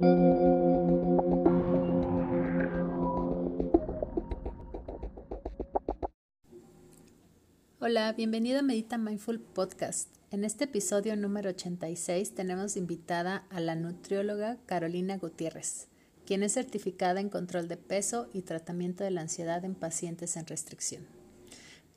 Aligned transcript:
Hola, 0.00 0.12
bienvenido 8.16 8.60
a 8.60 8.62
Medita 8.62 8.96
Mindful 8.96 9.40
Podcast. 9.40 10.10
En 10.30 10.44
este 10.44 10.66
episodio 10.66 11.16
número 11.16 11.50
86 11.50 12.32
tenemos 12.36 12.76
invitada 12.76 13.44
a 13.50 13.58
la 13.58 13.74
nutrióloga 13.74 14.58
Carolina 14.66 15.16
Gutiérrez, 15.16 15.88
quien 16.24 16.44
es 16.44 16.52
certificada 16.52 17.18
en 17.18 17.28
control 17.28 17.66
de 17.66 17.76
peso 17.76 18.28
y 18.32 18.42
tratamiento 18.42 19.02
de 19.02 19.10
la 19.10 19.22
ansiedad 19.22 19.64
en 19.64 19.74
pacientes 19.74 20.36
en 20.36 20.46
restricción. 20.46 21.08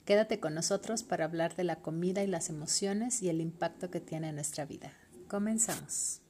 Quédate 0.05 0.39
con 0.39 0.55
nosotros 0.55 1.03
para 1.03 1.25
hablar 1.25 1.55
de 1.55 1.65
la 1.65 1.75
comida 1.75 2.23
y 2.23 2.27
las 2.27 2.49
emociones 2.49 3.21
y 3.21 3.29
el 3.29 3.41
impacto 3.41 3.91
que 3.91 3.99
tiene 3.99 4.29
en 4.29 4.35
nuestra 4.35 4.65
vida. 4.65 4.91
Comenzamos. 5.27 6.21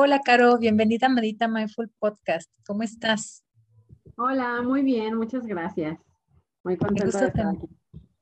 Hola, 0.00 0.20
Caro, 0.20 0.56
bienvenida 0.58 1.08
a 1.08 1.10
Medita 1.10 1.48
Mindful 1.48 1.90
Podcast. 1.98 2.48
¿Cómo 2.64 2.84
estás? 2.84 3.44
Hola, 4.16 4.62
muy 4.62 4.82
bien, 4.82 5.16
muchas 5.16 5.44
gracias. 5.44 5.98
Muy 6.62 6.76
contenta 6.76 7.18
de 7.18 7.26
estar 7.26 7.46
aquí. 7.48 7.66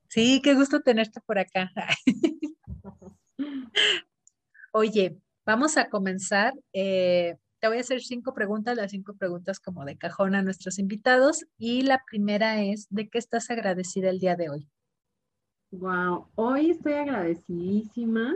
Sí, 0.09 0.41
qué 0.43 0.55
gusto 0.55 0.81
tenerte 0.81 1.21
por 1.21 1.37
acá. 1.37 1.69
Oye, 4.73 5.21
vamos 5.45 5.77
a 5.77 5.87
comenzar. 5.87 6.55
Eh, 6.73 7.37
te 7.59 7.67
voy 7.67 7.77
a 7.77 7.81
hacer 7.81 8.01
cinco 8.01 8.33
preguntas, 8.33 8.75
las 8.75 8.89
cinco 8.89 9.13
preguntas 9.15 9.59
como 9.59 9.85
de 9.85 9.99
cajón 9.99 10.33
a 10.33 10.41
nuestros 10.41 10.79
invitados. 10.79 11.45
Y 11.59 11.83
la 11.83 12.01
primera 12.09 12.59
es, 12.59 12.87
¿de 12.89 13.07
qué 13.07 13.19
estás 13.19 13.51
agradecida 13.51 14.09
el 14.09 14.17
día 14.17 14.35
de 14.35 14.49
hoy? 14.49 14.67
Wow, 15.69 16.27
hoy 16.33 16.71
estoy 16.71 16.93
agradecidísima 16.93 18.33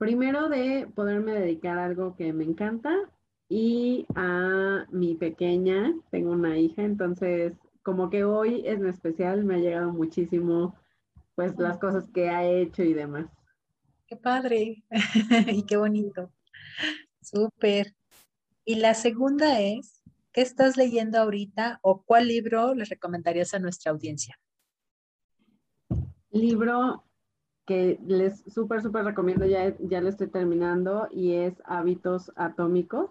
Primero 0.00 0.48
de 0.48 0.88
poderme 0.94 1.32
dedicar 1.32 1.76
a 1.78 1.84
algo 1.84 2.16
que 2.16 2.32
me 2.32 2.42
encanta 2.44 2.90
y 3.50 4.06
a 4.14 4.86
mi 4.90 5.14
pequeña, 5.14 5.92
tengo 6.10 6.30
una 6.30 6.56
hija, 6.56 6.82
entonces 6.84 7.52
como 7.82 8.08
que 8.08 8.24
hoy 8.24 8.66
en 8.66 8.86
especial 8.86 9.44
me 9.44 9.56
ha 9.56 9.58
llegado 9.58 9.92
muchísimo 9.92 10.74
pues 11.34 11.54
las 11.58 11.76
cosas 11.76 12.08
que 12.14 12.30
ha 12.30 12.46
hecho 12.46 12.82
y 12.82 12.94
demás. 12.94 13.26
Qué 14.06 14.16
padre 14.16 14.82
y 15.48 15.66
qué 15.66 15.76
bonito. 15.76 16.32
Súper. 17.20 17.94
Y 18.64 18.76
la 18.76 18.94
segunda 18.94 19.60
es, 19.60 20.02
¿qué 20.32 20.40
estás 20.40 20.78
leyendo 20.78 21.18
ahorita 21.18 21.78
o 21.82 22.04
cuál 22.04 22.28
libro 22.28 22.74
le 22.74 22.86
recomendarías 22.86 23.52
a 23.52 23.58
nuestra 23.58 23.92
audiencia? 23.92 24.40
Libro 26.30 27.04
que 27.70 28.00
les 28.04 28.42
súper, 28.52 28.82
súper 28.82 29.04
recomiendo, 29.04 29.46
ya, 29.46 29.72
ya 29.78 30.00
lo 30.00 30.08
estoy 30.08 30.26
terminando, 30.26 31.06
y 31.12 31.34
es 31.34 31.54
Hábitos 31.64 32.32
Atómicos. 32.34 33.10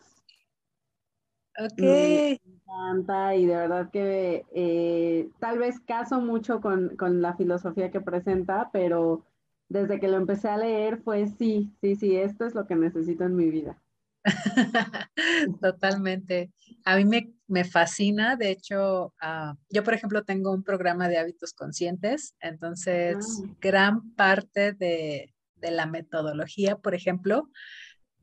Ok. 1.57 1.79
Me 1.79 2.41
encanta 2.43 3.35
y 3.38 3.45
de 3.45 3.55
verdad 3.55 3.89
que 3.89 4.43
eh, 4.53 5.29
tal 5.39 5.59
vez 5.59 5.79
caso 5.79 6.19
mucho 6.19 6.59
con, 6.59 6.97
con, 6.97 7.21
la 7.21 7.38
filosofía 7.38 7.89
que 7.89 8.01
presenta, 8.01 8.69
pero 8.73 9.25
desde 9.69 9.97
que 10.01 10.09
lo 10.09 10.17
empecé 10.17 10.49
a 10.49 10.57
leer 10.57 11.01
fue 11.03 11.27
sí, 11.27 11.71
sí, 11.79 11.95
sí, 11.95 12.17
esto 12.17 12.45
es 12.45 12.53
lo 12.53 12.67
que 12.67 12.75
necesito 12.75 13.23
en 13.23 13.38
mi 13.38 13.49
vida. 13.49 13.77
Totalmente. 15.62 16.52
A 16.86 16.98
mí 16.98 17.06
me, 17.06 17.34
me 17.48 17.64
fascina, 17.64 18.36
de 18.36 18.52
hecho, 18.52 19.14
ah, 19.22 19.56
yo 19.70 19.84
por 19.84 19.94
ejemplo 19.94 20.23
tengo 20.23 20.52
un 20.52 20.64
programa 20.64 21.08
de 21.08 21.17
hábitos 21.17 21.53
conscientes, 21.53 22.36
entonces 22.40 23.17
ah. 23.17 23.56
gran 23.62 24.14
parte 24.16 24.73
de, 24.73 25.34
de, 25.56 25.72
la 25.72 25.86
metodología, 25.86 26.78
por 26.78 26.95
ejemplo, 26.95 27.50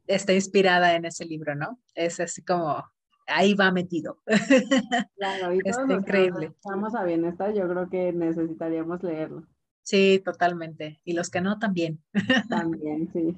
está 0.06 0.32
inspirada 0.32 0.94
en 0.94 1.04
ese 1.04 1.24
libro, 1.24 1.54
¿no? 1.54 1.80
Es 1.94 2.20
así 2.20 2.42
como, 2.42 2.84
ahí 3.26 3.54
va 3.54 3.70
metido. 3.70 4.18
Claro, 5.16 5.54
y 5.54 5.60
todos 5.60 5.90
increíble. 5.90 6.52
Vamos 6.64 6.94
a 6.94 7.04
bienestar, 7.04 7.54
yo 7.54 7.68
creo 7.68 7.88
que 7.88 8.12
necesitaríamos 8.12 9.02
leerlo. 9.02 9.46
Sí, 9.82 10.20
totalmente. 10.24 11.00
Y 11.04 11.12
los 11.12 11.30
que 11.30 11.40
no, 11.40 11.58
también. 11.58 12.02
También, 12.50 13.08
sí. 13.12 13.36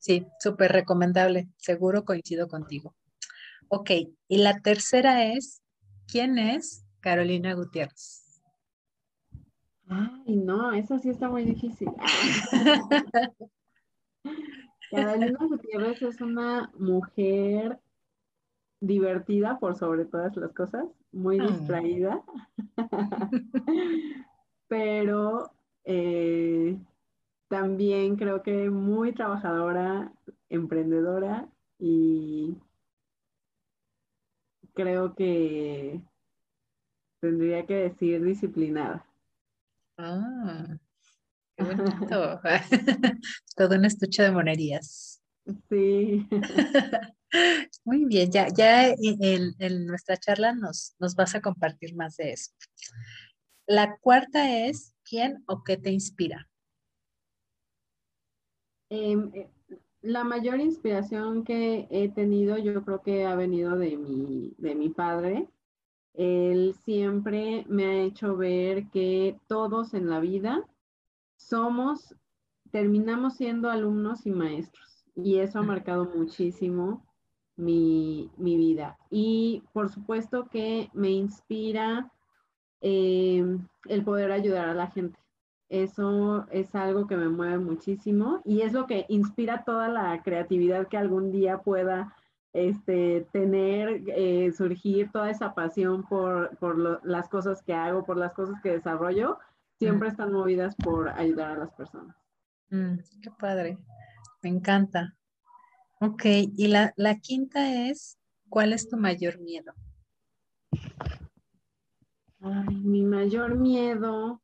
Sí, 0.00 0.26
súper 0.40 0.72
recomendable. 0.72 1.48
Seguro 1.58 2.04
coincido 2.04 2.48
contigo. 2.48 2.96
Ok, 3.68 3.90
y 4.28 4.38
la 4.38 4.60
tercera 4.60 5.26
es, 5.26 5.62
¿quién 6.08 6.38
es 6.38 6.84
Carolina 7.00 7.54
Gutiérrez? 7.54 8.42
Ay, 9.86 10.36
no, 10.36 10.72
esa 10.72 10.98
sí 10.98 11.10
está 11.10 11.28
muy 11.28 11.44
difícil. 11.44 11.88
Carolina 14.90 15.38
Gutiérrez 15.38 16.00
es 16.02 16.20
una 16.20 16.72
mujer 16.78 17.78
divertida 18.80 19.58
por 19.58 19.76
sobre 19.76 20.06
todas 20.06 20.34
las 20.36 20.52
cosas, 20.54 20.86
muy 21.12 21.38
ah. 21.38 21.46
distraída, 21.46 22.24
pero 24.68 25.52
eh, 25.84 26.78
también 27.50 28.14
creo 28.14 28.44
que 28.44 28.70
muy 28.70 29.12
trabajadora, 29.12 30.12
emprendedora 30.48 31.48
y 31.80 32.56
creo 34.72 35.16
que 35.16 36.00
tendría 37.20 37.66
que 37.66 37.74
decir 37.74 38.24
disciplinada. 38.24 39.04
Ah, 39.98 40.78
qué 41.56 41.64
bonito. 41.64 42.40
Todo 43.56 43.74
un 43.74 43.84
estuche 43.84 44.22
de 44.22 44.30
monerías. 44.30 45.20
Sí. 45.68 46.28
Muy 47.84 48.04
bien, 48.04 48.30
ya, 48.30 48.46
ya 48.48 48.90
en, 48.90 49.54
en, 49.58 49.86
nuestra 49.86 50.16
charla 50.16 50.54
nos, 50.54 50.94
nos 51.00 51.16
vas 51.16 51.34
a 51.34 51.40
compartir 51.40 51.96
más 51.96 52.16
de 52.16 52.32
eso. 52.32 52.52
La 53.66 53.96
cuarta 54.00 54.66
es, 54.66 54.94
¿quién 55.02 55.42
o 55.46 55.64
qué 55.64 55.76
te 55.76 55.90
inspira? 55.90 56.49
Em, 58.90 59.30
eh, 59.34 59.48
la 60.02 60.24
mayor 60.24 60.60
inspiración 60.60 61.44
que 61.44 61.86
he 61.90 62.08
tenido, 62.08 62.58
yo 62.58 62.84
creo 62.84 63.02
que 63.02 63.24
ha 63.24 63.36
venido 63.36 63.76
de 63.76 63.96
mi, 63.96 64.54
de 64.58 64.74
mi 64.74 64.88
padre. 64.88 65.48
Él 66.14 66.74
siempre 66.84 67.64
me 67.68 67.86
ha 67.86 68.02
hecho 68.02 68.36
ver 68.36 68.88
que 68.90 69.38
todos 69.46 69.94
en 69.94 70.10
la 70.10 70.20
vida 70.20 70.68
somos, 71.36 72.14
terminamos 72.70 73.36
siendo 73.36 73.70
alumnos 73.70 74.26
y 74.26 74.30
maestros. 74.30 75.04
Y 75.14 75.38
eso 75.38 75.60
ha 75.60 75.62
marcado 75.62 76.06
muchísimo 76.06 77.04
mi, 77.56 78.30
vida. 78.38 78.98
Y 79.10 79.62
por 79.72 79.90
supuesto 79.90 80.48
que 80.48 80.90
me 80.92 81.10
inspira 81.10 82.10
em, 82.80 83.66
el 83.88 84.04
poder 84.04 84.32
ayudar 84.32 84.68
a 84.68 84.74
la 84.74 84.88
gente. 84.88 85.18
Eso 85.70 86.48
es 86.50 86.74
algo 86.74 87.06
que 87.06 87.16
me 87.16 87.28
mueve 87.28 87.58
muchísimo 87.58 88.42
y 88.44 88.62
es 88.62 88.72
lo 88.72 88.88
que 88.88 89.06
inspira 89.08 89.62
toda 89.64 89.88
la 89.88 90.20
creatividad 90.20 90.88
que 90.88 90.96
algún 90.96 91.30
día 91.30 91.58
pueda 91.58 92.12
este, 92.52 93.28
tener, 93.32 94.02
eh, 94.08 94.50
surgir 94.50 95.12
toda 95.12 95.30
esa 95.30 95.54
pasión 95.54 96.02
por, 96.02 96.58
las 97.04 97.28
cosas 97.28 97.62
que 97.62 97.72
hago, 97.72 98.04
por 98.04 98.16
las 98.16 98.32
cosas 98.32 98.60
que 98.62 98.72
desarrollo, 98.72 99.38
siempre 99.78 100.08
mm. 100.08 100.10
están 100.10 100.32
movidas 100.32 100.74
por 100.74 101.08
ayudar 101.08 101.52
a 101.52 101.58
las 101.58 101.72
personas. 101.74 102.16
Mm, 102.70 102.96
qué 103.22 103.30
padre, 103.38 103.78
me 104.42 104.50
encanta. 104.50 105.14
Ok, 106.00 106.24
y 106.24 106.66
la, 106.66 106.92
la 106.96 107.20
quinta 107.20 107.86
es, 107.88 108.18
¿cuál 108.48 108.72
es 108.72 108.88
tu 108.88 108.96
mayor 108.96 109.38
miedo? 109.38 109.72
Ay, 112.40 112.74
mi 112.74 113.04
mayor 113.04 113.54
miedo 113.54 114.42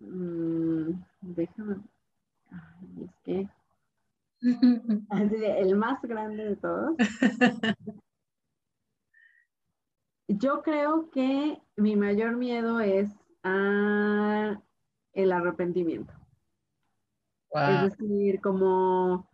Mm, 0.00 0.92
déjame. 1.20 1.76
es 3.02 3.10
que. 3.24 3.48
el 5.10 5.76
más 5.76 6.00
grande 6.02 6.50
de 6.50 6.56
todos. 6.56 6.96
Yo 10.28 10.62
creo 10.62 11.10
que 11.10 11.60
mi 11.76 11.96
mayor 11.96 12.36
miedo 12.36 12.80
es 12.80 13.10
a 13.42 14.60
el 15.14 15.32
arrepentimiento. 15.32 16.12
Es 17.54 17.98
decir, 17.98 18.40
como 18.40 19.28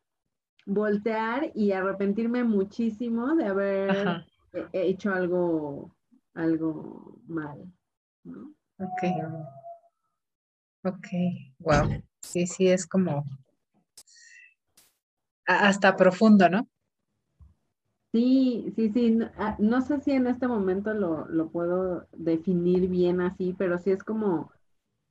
voltear 0.66 1.50
y 1.54 1.72
arrepentirme 1.72 2.44
muchísimo 2.44 3.34
de 3.34 3.46
haber 3.46 4.24
hecho 4.72 5.12
algo, 5.12 5.94
algo 6.34 7.18
mal. 7.26 7.70
¿no? 8.22 8.54
Ok. 8.78 9.02
Ok, 10.84 11.06
wow. 11.60 12.02
Sí, 12.20 12.46
sí, 12.46 12.68
es 12.68 12.86
como 12.86 13.24
hasta 15.46 15.96
profundo, 15.96 16.48
¿no? 16.48 16.68
Sí, 18.12 18.72
sí, 18.76 18.90
sí. 18.90 19.18
Ah, 19.38 19.56
no, 19.58 19.80
sé 19.80 20.00
si 20.00 20.12
en 20.12 20.26
este 20.26 20.46
momento 20.46 20.94
lo, 20.94 21.26
lo, 21.28 21.48
puedo 21.48 22.06
definir 22.12 22.88
bien 22.88 23.20
así, 23.20 23.54
pero 23.58 23.78
sí 23.78 23.90
es 23.90 24.04
como, 24.04 24.52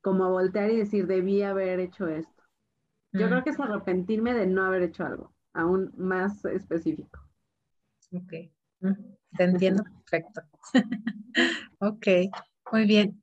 como 0.02 0.30
voltear 0.30 0.70
y 0.70 0.78
decir, 0.78 1.08
debí 1.08 1.42
haber 1.42 1.80
hecho 1.80 2.08
esto. 2.08 2.44
Yo 3.12 3.28
creo 3.28 3.42
mm. 3.42 3.44
que 3.44 3.50
es 3.50 3.60
arrepentirme 3.60 4.34
de 4.34 4.48
no 4.48 4.64
haber 4.66 4.84
hecho 4.84 5.06
algo, 5.06 5.34
aún 5.54 5.92
más 5.98 6.46
específico. 6.46 7.20
Ok, 8.12 8.34
mm, 8.82 8.94
te 9.38 9.44
entiendo 9.44 9.84
perfecto. 9.84 10.42
ok, 11.80 12.08
muy 12.72 12.86
bien. 12.86 13.23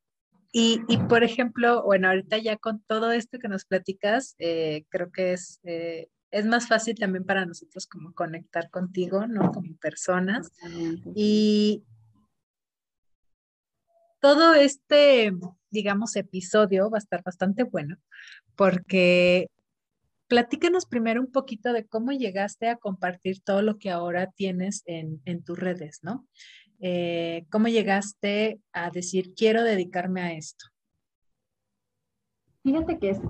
Y, 0.53 0.81
y, 0.89 0.99
por 0.99 1.23
ejemplo, 1.23 1.83
bueno, 1.85 2.09
ahorita 2.09 2.39
ya 2.39 2.57
con 2.57 2.83
todo 2.87 3.13
esto 3.13 3.39
que 3.39 3.49
nos 3.49 3.65
platicas, 3.65 4.35
eh, 4.39 4.85
creo 4.89 5.13
que 5.13 5.33
es 5.33 5.61
eh, 5.63 6.09
es 6.31 6.47
más 6.47 6.69
fácil 6.69 6.97
también 6.97 7.25
para 7.25 7.45
nosotros 7.45 7.87
como 7.87 8.13
conectar 8.15 8.71
contigo, 8.71 9.27
¿no? 9.27 9.51
Como 9.53 9.77
personas. 9.77 10.53
Y 11.15 11.85
todo 14.21 14.55
este, 14.55 15.33
digamos, 15.71 16.15
episodio 16.17 16.91
va 16.91 16.99
a 16.99 17.01
estar 17.01 17.23
bastante 17.23 17.65
bueno 17.65 17.97
porque 18.55 19.49
platícanos 20.29 20.87
primero 20.87 21.21
un 21.21 21.33
poquito 21.33 21.73
de 21.73 21.87
cómo 21.87 22.13
llegaste 22.13 22.69
a 22.69 22.77
compartir 22.77 23.43
todo 23.43 23.63
lo 23.63 23.79
que 23.79 23.91
ahora 23.91 24.31
tienes 24.31 24.83
en, 24.87 25.43
tus 25.43 25.59
redes, 25.59 26.01
¿no? 26.03 26.29
Eh, 26.81 27.47
¿Cómo 27.51 27.69
llegaste 27.69 28.61
a 28.73 28.91
decir, 28.91 29.35
quiero 29.35 29.63
dedicarme 29.63 30.23
a 30.23 30.33
esto? 30.33 30.67
Fíjate 32.63 32.99
que 32.99 33.11
es 33.11 33.21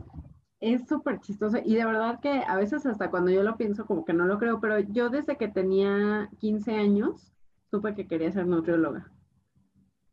es 0.60 0.86
súper 0.86 1.20
chistoso 1.20 1.58
y 1.64 1.74
de 1.74 1.86
verdad 1.86 2.20
que 2.20 2.28
a 2.46 2.54
veces 2.56 2.84
hasta 2.84 3.10
cuando 3.10 3.30
yo 3.30 3.42
lo 3.42 3.56
pienso 3.56 3.86
como 3.86 4.04
que 4.04 4.12
no 4.12 4.26
lo 4.26 4.38
creo, 4.38 4.60
pero 4.60 4.78
yo 4.78 5.08
desde 5.08 5.36
que 5.36 5.48
tenía 5.48 6.28
15 6.38 6.74
años 6.74 7.32
supe 7.70 7.94
que 7.94 8.06
quería 8.06 8.30
ser 8.30 8.46
nutrióloga. 8.46 9.10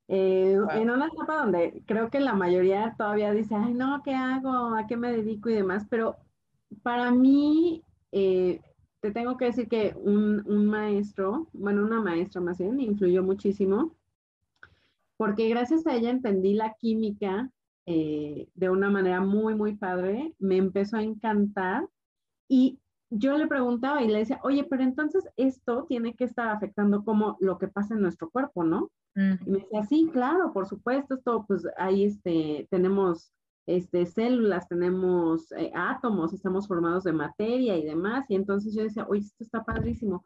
Eh, 0.08 0.58
en 0.72 0.90
una 0.90 1.08
etapa 1.08 1.40
donde 1.40 1.84
creo 1.86 2.10
que 2.10 2.22
la 2.22 2.34
mayoría 2.34 2.96
todavía 2.98 3.34
dice, 3.34 3.56
ay, 3.56 3.74
no, 3.74 4.02
¿qué 4.04 4.16
hago? 4.16 4.74
¿A 4.76 4.88
qué 4.88 4.96
me 4.96 5.12
dedico? 5.12 5.50
y 5.50 5.56
demás, 5.56 5.86
pero 5.90 6.16
para 6.82 7.12
mí, 7.12 7.84
eh, 8.14 8.62
te 9.02 9.12
tengo 9.12 9.38
que 9.38 9.46
decir 9.46 9.68
que 9.68 9.96
un, 9.96 10.44
un 10.46 10.66
maestro, 10.66 11.48
bueno, 11.54 11.84
una 11.84 12.02
maestra 12.02 12.42
más 12.42 12.58
bien, 12.58 12.80
influyó 12.80 13.24
muchísimo, 13.24 13.96
porque 15.18 15.50
gracias 15.50 15.86
a 15.88 15.96
ella 15.96 16.10
entendí 16.10 16.54
la 16.54 16.74
química 16.74 17.50
eh, 17.86 18.48
de 18.54 18.70
una 18.70 18.90
manera 18.90 19.22
muy, 19.22 19.56
muy 19.56 19.76
padre, 19.76 20.34
me 20.40 20.58
empezó 20.58 20.98
a 20.98 21.04
encantar 21.04 21.88
y 22.48 22.80
yo 23.10 23.38
le 23.38 23.48
preguntaba 23.48 24.04
y 24.04 24.08
le 24.08 24.20
decía, 24.20 24.40
oye, 24.44 24.66
pero 24.66 24.84
entonces 24.84 25.28
esto 25.38 25.86
tiene 25.88 26.14
que 26.14 26.26
estar 26.26 26.50
afectando 26.50 27.06
como 27.06 27.38
lo 27.40 27.58
que 27.58 27.68
pasa 27.70 27.94
en 27.94 28.02
nuestro 28.02 28.30
cuerpo, 28.30 28.64
¿no? 28.64 28.92
Y 29.16 29.50
me 29.50 29.60
decía, 29.60 29.84
sí, 29.86 30.08
claro, 30.14 30.54
por 30.54 30.68
supuesto, 30.68 31.16
esto, 31.16 31.44
pues 31.48 31.66
ahí 31.78 32.04
este, 32.04 32.68
tenemos 32.70 33.32
este, 33.68 34.06
células, 34.08 34.68
tenemos 34.68 35.52
eh, 35.52 35.72
átomos, 35.76 36.34
estamos 36.34 36.68
formados 36.68 37.04
de 37.04 37.14
materia 37.14 37.78
y 37.78 37.86
demás, 37.86 38.26
y 38.30 38.36
entonces 38.36 38.74
yo 38.74 38.82
decía, 38.82 39.06
oye, 39.08 39.22
esto 39.22 39.44
está 39.44 39.64
padrísimo. 39.64 40.26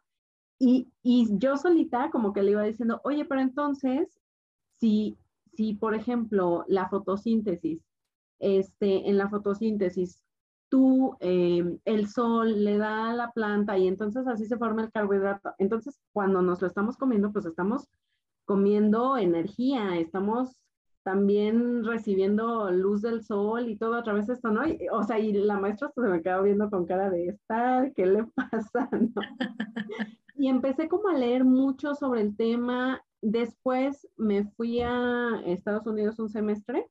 Y, 0.58 0.88
y 1.02 1.28
yo 1.38 1.56
solita 1.56 2.10
como 2.10 2.32
que 2.32 2.42
le 2.42 2.52
iba 2.52 2.62
diciendo, 2.62 3.00
oye, 3.04 3.24
pero 3.24 3.40
entonces, 3.40 4.18
si 4.78 5.18
si, 5.54 5.74
por 5.74 5.94
ejemplo, 5.94 6.64
la 6.68 6.88
fotosíntesis, 6.88 7.80
este, 8.38 9.08
en 9.08 9.18
la 9.18 9.28
fotosíntesis, 9.28 10.22
tú, 10.68 11.16
em, 11.20 11.78
el 11.84 12.08
sol 12.08 12.64
le 12.64 12.78
da 12.78 13.10
a 13.10 13.14
la 13.14 13.30
planta 13.32 13.76
y 13.76 13.86
entonces 13.86 14.26
así 14.26 14.46
se 14.46 14.56
forma 14.56 14.82
el 14.82 14.92
carbohidrato. 14.92 15.54
Entonces, 15.58 16.00
cuando 16.12 16.42
nos 16.42 16.62
lo 16.62 16.66
estamos 16.66 16.96
comiendo, 16.96 17.32
pues 17.32 17.44
estamos 17.44 17.86
comiendo 18.46 19.16
energía, 19.16 19.98
estamos 19.98 20.61
también 21.02 21.84
recibiendo 21.84 22.70
luz 22.70 23.02
del 23.02 23.22
sol 23.22 23.68
y 23.68 23.76
todo 23.76 23.94
a 23.94 24.02
través 24.02 24.26
de 24.26 24.34
esto, 24.34 24.50
¿no? 24.50 24.62
o 24.92 25.02
sea, 25.02 25.18
y 25.18 25.32
la 25.32 25.58
maestra 25.58 25.90
se 25.94 26.00
me 26.02 26.22
quedó 26.22 26.42
viendo 26.42 26.70
con 26.70 26.86
cara 26.86 27.10
de 27.10 27.28
estar, 27.28 27.92
¿qué 27.94 28.06
le 28.06 28.24
pasa? 28.34 28.88
y 30.36 30.48
empecé 30.48 30.88
como 30.88 31.08
a 31.08 31.14
leer 31.14 31.44
mucho 31.44 31.94
sobre 31.94 32.22
el 32.22 32.36
tema 32.36 33.02
Después 33.22 34.08
me 34.16 34.44
fui 34.44 34.80
a 34.80 35.40
Estados 35.46 35.86
Unidos 35.86 36.18
un 36.18 36.28
semestre 36.28 36.88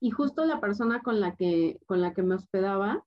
y 0.00 0.10
justo 0.10 0.44
la 0.44 0.60
persona 0.60 1.00
con 1.00 1.20
la 1.20 1.36
que, 1.36 1.80
con 1.86 2.00
la 2.00 2.12
que 2.12 2.24
me 2.24 2.34
hospedaba, 2.34 3.04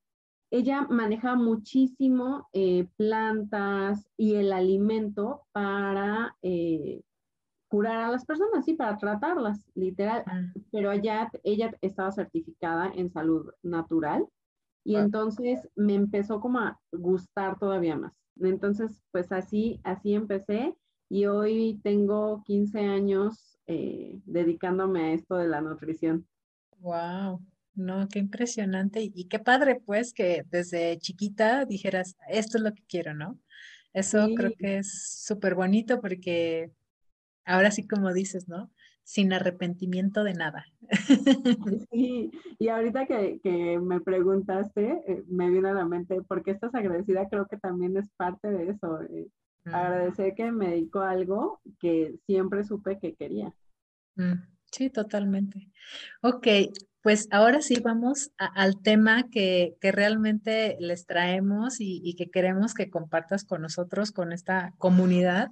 ella 0.49 0.87
manejaba 0.89 1.35
muchísimo 1.35 2.47
eh, 2.53 2.87
plantas 2.95 4.07
y 4.15 4.35
el 4.35 4.53
alimento 4.53 5.41
para 5.51 6.37
eh, 6.41 7.01
curar 7.75 8.05
a 8.05 8.09
las 8.09 8.23
personas, 8.23 8.63
sí, 8.63 8.73
para 8.73 8.97
tratarlas, 8.97 9.69
literal. 9.75 10.23
Pero 10.71 10.89
allá 10.89 11.29
ella 11.43 11.75
estaba 11.81 12.09
certificada 12.09 12.89
en 12.95 13.11
salud 13.11 13.51
natural 13.63 14.25
y 14.85 14.95
entonces 14.95 15.67
me 15.75 15.93
empezó 15.93 16.39
como 16.39 16.59
a 16.59 16.79
gustar 16.93 17.59
todavía 17.59 17.97
más. 17.97 18.13
Entonces, 18.39 19.01
pues 19.11 19.29
así, 19.33 19.81
así 19.83 20.13
empecé 20.13 20.73
y 21.09 21.25
hoy 21.25 21.81
tengo 21.83 22.43
15 22.45 22.79
años 22.79 23.57
eh, 23.67 24.21
dedicándome 24.23 25.03
a 25.03 25.11
esto 25.11 25.35
de 25.35 25.49
la 25.49 25.59
nutrición. 25.59 26.25
Wow, 26.79 27.41
no, 27.73 28.07
qué 28.07 28.19
impresionante 28.19 29.01
y 29.01 29.25
qué 29.25 29.39
padre 29.39 29.81
pues 29.85 30.13
que 30.13 30.45
desde 30.49 30.97
chiquita 30.99 31.65
dijeras, 31.65 32.15
esto 32.29 32.57
es 32.57 32.63
lo 32.63 32.73
que 32.73 32.83
quiero, 32.87 33.13
¿no? 33.13 33.37
Eso 33.91 34.29
creo 34.33 34.53
que 34.57 34.77
es 34.77 35.23
súper 35.25 35.55
bonito 35.55 35.99
porque 35.99 36.71
ahora 37.45 37.71
sí 37.71 37.87
como 37.87 38.13
dices, 38.13 38.47
¿no? 38.47 38.71
Sin 39.03 39.33
arrepentimiento 39.33 40.23
de 40.23 40.33
nada. 40.33 40.65
Sí, 41.91 42.31
y 42.59 42.67
ahorita 42.67 43.05
que, 43.05 43.39
que 43.41 43.79
me 43.79 44.01
preguntaste, 44.01 45.01
eh, 45.07 45.23
me 45.27 45.49
vino 45.49 45.69
a 45.69 45.73
la 45.73 45.85
mente, 45.85 46.21
¿por 46.23 46.43
qué 46.43 46.51
estás 46.51 46.73
agradecida? 46.75 47.27
Creo 47.29 47.47
que 47.47 47.57
también 47.57 47.95
es 47.97 48.09
parte 48.17 48.49
de 48.49 48.69
eso. 48.71 49.01
Eh, 49.03 49.27
agradecer 49.65 50.33
que 50.35 50.51
me 50.51 50.69
dedicó 50.69 51.01
algo 51.01 51.59
que 51.79 52.15
siempre 52.25 52.63
supe 52.63 52.99
que 52.99 53.15
quería. 53.15 53.53
Mm, 54.15 54.33
sí, 54.71 54.89
totalmente. 54.89 55.69
Ok, 56.21 56.47
pues 57.05 57.27
ahora 57.29 57.61
sí 57.61 57.79
vamos 57.83 58.31
al 58.39 58.81
tema 58.81 59.29
que, 59.29 59.77
realmente 59.79 60.75
les 60.79 61.05
traemos 61.05 61.75
y, 61.77 62.15
que 62.15 62.31
queremos 62.31 62.73
que 62.73 62.89
compartas 62.89 63.45
con 63.45 63.61
nosotros, 63.61 64.11
con 64.11 64.31
esta 64.31 64.73
comunidad, 64.79 65.51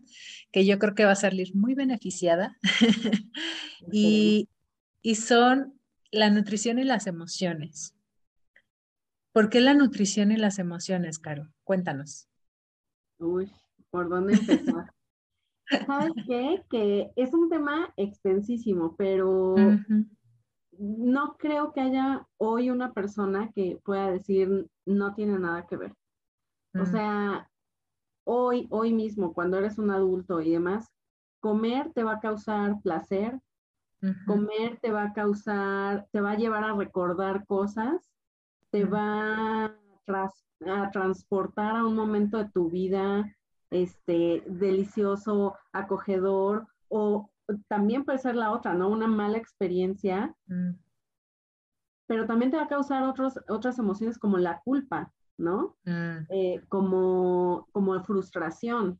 que 0.51 0.65
yo 0.65 0.79
creo 0.79 0.95
que 0.95 1.05
va 1.05 1.11
a 1.11 1.15
salir 1.15 1.55
muy 1.55 1.75
beneficiada. 1.75 2.57
y, 3.91 4.49
y 5.03 5.13
son 5.13 5.79
la 6.09 6.31
nutrición 6.31 6.79
y 6.79 6.85
las 6.85 7.05
emociones. 7.05 7.95
¿Por 9.31 9.51
qué 9.51 9.61
la 9.61 9.75
nutrición 9.75 10.31
y 10.31 10.37
las 10.37 10.57
emociones, 10.57 11.19
Caro? 11.19 11.53
Cuéntanos. 11.63 12.27
Uy, 13.19 13.51
por 13.91 14.09
dónde 14.09 14.33
empezar. 14.33 14.91
¿Sabes 15.85 16.13
qué? 16.25 16.63
Que 16.71 17.11
es 17.15 17.31
un 17.31 17.47
tema 17.51 17.93
extensísimo, 17.95 18.95
pero 18.97 19.53
no 20.79 21.35
creo 21.37 21.73
que 21.73 21.81
haya 21.81 22.27
hoy 22.37 22.69
una 22.69 22.93
persona 22.93 23.51
que 23.53 23.79
pueda 23.83 24.11
decir 24.11 24.67
no 24.85 25.13
tiene 25.13 25.39
nada 25.39 25.65
que 25.65 25.77
ver. 25.77 25.93
O 26.79 26.85
sea, 26.85 27.49
hoy, 28.23 28.67
hoy 28.71 28.93
mismo, 28.93 29.33
cuando 29.33 29.57
eres 29.57 29.77
un 29.77 29.91
adulto 29.91 30.41
y 30.41 30.51
demás, 30.51 30.91
comer 31.39 31.91
te 31.93 32.03
va 32.03 32.13
a 32.13 32.19
causar 32.19 32.81
placer, 32.81 33.39
comer 34.25 34.79
te 34.81 34.91
va 34.91 35.03
a 35.03 35.13
causar, 35.13 36.07
te 36.11 36.19
va 36.19 36.31
a 36.31 36.37
llevar 36.37 36.63
a 36.63 36.73
recordar 36.73 37.45
cosas, 37.45 38.09
te 38.71 38.85
va 38.85 39.65
a 39.65 40.91
transportar 40.91 41.75
a 41.75 41.85
un 41.85 41.95
momento 41.95 42.37
de 42.37 42.49
tu 42.49 42.69
vida 42.69 43.35
este, 43.69 44.43
delicioso, 44.47 45.55
acogedor, 45.71 46.67
o 46.89 47.29
también 47.67 48.03
puede 48.03 48.17
ser 48.19 48.35
la 48.35 48.51
otra, 48.51 48.73
¿no? 48.73 48.89
Una 48.89 49.07
mala 49.07 49.37
experiencia, 49.37 50.35
mm. 50.47 50.71
pero 52.07 52.25
también 52.25 52.51
te 52.51 52.57
va 52.57 52.63
a 52.63 52.67
causar 52.67 53.03
otros, 53.03 53.39
otras 53.49 53.79
emociones 53.79 54.17
como 54.17 54.37
la 54.37 54.59
culpa, 54.61 55.11
¿no? 55.37 55.77
Mm. 55.85 56.25
Eh, 56.29 56.61
como, 56.69 57.67
como 57.71 58.01
frustración, 58.03 58.99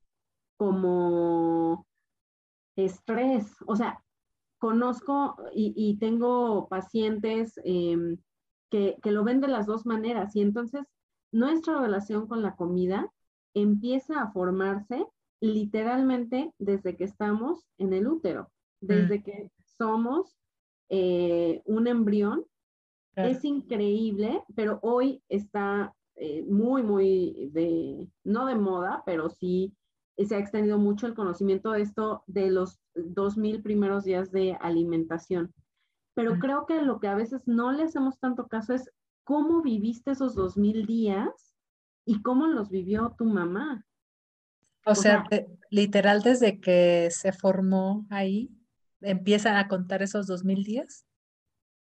como 0.57 1.86
estrés, 2.75 3.55
o 3.67 3.75
sea, 3.75 4.01
conozco 4.60 5.36
y, 5.53 5.98
tengo 6.00 6.69
pacientes 6.69 7.60
em, 7.65 8.17
que, 8.69 8.98
que 9.03 9.12
lo 9.12 9.24
ven 9.25 9.41
de 9.41 9.50
las 9.50 9.65
dos 9.65 9.86
maneras 9.86 10.36
y 10.36 10.41
entonces 10.41 10.86
nuestra 11.33 11.81
relación 11.81 12.27
con 12.27 12.41
la 12.41 12.55
comida 12.55 13.12
empieza 13.53 14.22
a 14.22 14.31
formarse 14.31 15.05
literalmente 15.43 16.53
desde 16.57 16.95
que 16.95 17.03
estamos 17.03 17.67
en 17.77 17.91
el 17.91 18.07
útero, 18.07 18.50
desde 18.79 19.19
mm. 19.19 19.23
que 19.23 19.51
somos 19.77 20.38
eh, 20.88 21.62
un 21.65 21.88
embrión. 21.88 22.45
Es 23.15 23.43
increíble, 23.43 24.41
pero 24.55 24.79
hoy 24.81 25.21
está 25.29 25.93
eh, 26.15 26.43
muy, 26.50 26.81
muy 26.81 27.50
de, 27.51 28.09
no 28.23 28.45
de 28.47 28.55
moda, 28.55 29.03
pero 29.05 29.29
sí 29.29 29.75
se 30.17 30.35
ha 30.35 30.39
extendido 30.39 30.79
mucho 30.79 31.07
el 31.07 31.13
conocimiento 31.13 31.71
de 31.71 31.81
esto 31.81 32.23
de 32.25 32.50
los 32.50 32.79
2000 32.95 33.62
primeros 33.62 34.05
días 34.05 34.31
de 34.31 34.53
alimentación. 34.62 35.53
Pero 36.15 36.39
creo 36.39 36.65
que 36.65 36.81
lo 36.81 37.00
que 37.00 37.07
a 37.07 37.15
veces 37.15 37.41
no 37.45 37.71
le 37.71 37.83
hacemos 37.83 38.17
tanto 38.17 38.47
caso 38.47 38.73
es 38.73 38.89
cómo 39.25 39.62
viviste 39.62 40.12
esos 40.12 40.35
2000 40.35 40.85
días 40.85 41.55
y 42.05 42.21
cómo 42.21 42.47
los 42.47 42.69
vivió 42.69 43.13
tu 43.17 43.25
mamá. 43.25 43.85
O, 44.85 44.95
sea, 44.95 45.23
literal 45.69 46.21
desde 46.21 46.59
que 46.59 47.09
se 47.11 47.31
formó 47.31 48.05
ahí, 48.09 48.49
empiezan 49.01 49.55
a 49.55 49.67
contar 49.67 50.01
esos 50.01 50.27
2000 50.27 50.63
días. 50.63 51.05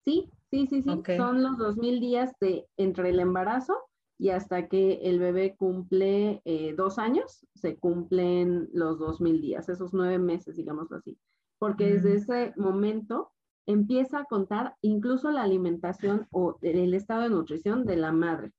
Sí, 0.05 0.31
sí, 0.51 0.67
sí, 0.67 0.83
sí. 0.83 1.03
Son 1.17 1.43
los 1.43 1.59
2000 1.59 2.01
días 2.01 2.33
de 2.41 2.67
entre 2.77 3.11
el 3.11 3.21
embarazo 3.21 3.77
y 4.19 4.31
hasta 4.31 4.69
que 4.69 5.01
el 5.03 5.19
bebé 5.19 5.57
cumple 5.57 6.43
eh, 6.45 6.75
dos 6.77 6.99
años, 6.99 7.47
se 7.55 7.77
cumplen 7.77 8.69
los 8.73 8.99
2000 8.99 9.41
días, 9.41 9.69
esos 9.69 9.93
nueve 9.93 10.19
meses, 10.19 10.57
digámoslo 10.57 10.99
así. 10.99 11.19
Porque 11.59 11.95
desde 11.95 12.11
mm. 12.11 12.17
ese 12.17 12.53
momento 12.57 13.33
empieza 13.67 14.21
a 14.21 14.25
contar 14.25 14.77
incluso 14.81 15.31
la 15.31 15.43
alimentación 15.43 16.27
o 16.31 16.59
el 16.63 16.95
estado 16.95 17.23
de 17.23 17.31
nutrición 17.31 17.85
de 17.85 17.97
la 17.97 18.13
madre. 18.13 18.53